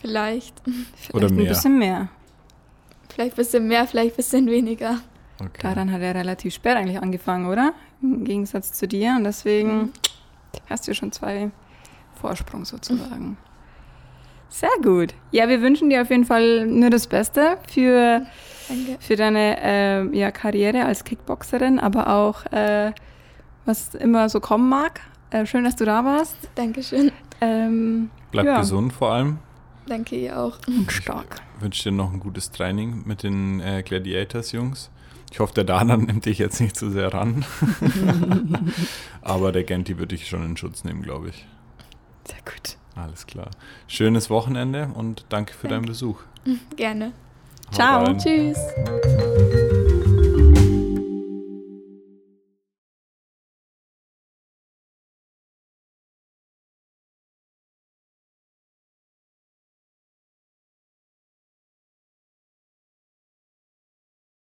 Vielleicht. 0.00 0.62
Vielleicht 0.96 1.14
Oder 1.14 1.28
ein 1.28 1.34
mehr. 1.34 1.48
bisschen 1.48 1.78
mehr. 1.78 2.08
Vielleicht 3.08 3.32
ein 3.32 3.36
bisschen 3.36 3.68
mehr, 3.68 3.86
vielleicht 3.86 4.14
ein 4.14 4.16
bisschen 4.16 4.46
weniger. 4.46 5.00
Okay. 5.40 5.60
Daran 5.62 5.92
hat 5.92 6.00
er 6.02 6.14
relativ 6.14 6.54
spät 6.54 6.76
eigentlich 6.76 7.00
angefangen, 7.00 7.46
oder? 7.46 7.72
Im 8.02 8.24
Gegensatz 8.24 8.72
zu 8.72 8.86
dir. 8.86 9.14
Und 9.16 9.24
deswegen 9.24 9.92
hast 10.68 10.86
du 10.86 10.94
schon 10.94 11.12
zwei 11.12 11.50
Vorsprung 12.20 12.64
sozusagen. 12.64 13.36
Sehr 14.48 14.70
gut. 14.82 15.14
Ja, 15.30 15.48
wir 15.48 15.60
wünschen 15.60 15.90
dir 15.90 16.02
auf 16.02 16.10
jeden 16.10 16.24
Fall 16.24 16.66
nur 16.66 16.90
das 16.90 17.06
Beste 17.06 17.58
für, 17.68 18.26
Danke. 18.68 18.96
für 19.00 19.16
deine 19.16 19.62
äh, 19.62 20.16
ja, 20.16 20.30
Karriere 20.30 20.84
als 20.84 21.04
Kickboxerin, 21.04 21.78
aber 21.78 22.08
auch 22.08 22.46
äh, 22.52 22.92
was 23.64 23.94
immer 23.94 24.28
so 24.28 24.40
kommen 24.40 24.68
mag. 24.68 25.00
Äh, 25.30 25.46
schön, 25.46 25.64
dass 25.64 25.76
du 25.76 25.84
da 25.84 26.04
warst. 26.04 26.36
Dankeschön. 26.54 27.12
Ähm, 27.40 28.10
Bleib 28.30 28.46
ja. 28.46 28.60
gesund 28.60 28.92
vor 28.92 29.12
allem. 29.12 29.38
Danke 29.86 30.16
ihr 30.16 30.38
auch. 30.38 30.58
und 30.66 30.90
stark. 30.92 31.40
wünsche 31.60 31.84
dir 31.84 31.92
noch 31.92 32.12
ein 32.12 32.20
gutes 32.20 32.50
Training 32.50 33.02
mit 33.06 33.22
den 33.22 33.60
äh, 33.60 33.82
Gladiators-Jungs. 33.82 34.90
Ich 35.30 35.40
hoffe, 35.40 35.54
der 35.54 35.64
Danan 35.64 36.02
nimmt 36.04 36.26
dich 36.26 36.38
jetzt 36.38 36.60
nicht 36.60 36.76
zu 36.76 36.90
sehr 36.90 37.12
ran. 37.12 37.44
Aber 39.22 39.52
der 39.52 39.64
Genti 39.64 39.98
wird 39.98 40.12
dich 40.12 40.28
schon 40.28 40.44
in 40.44 40.56
Schutz 40.56 40.84
nehmen, 40.84 41.02
glaube 41.02 41.28
ich. 41.30 41.46
Sehr 42.24 42.38
gut. 42.44 42.76
Alles 42.96 43.26
klar. 43.26 43.50
Schönes 43.86 44.30
Wochenende 44.30 44.90
und 44.94 45.26
danke 45.28 45.52
für 45.52 45.68
deinen 45.68 45.82
Danke. 45.82 45.88
Besuch. 45.88 46.20
Gerne. 46.76 47.12
Ciao. 47.72 48.14
Tschüss. 48.14 48.58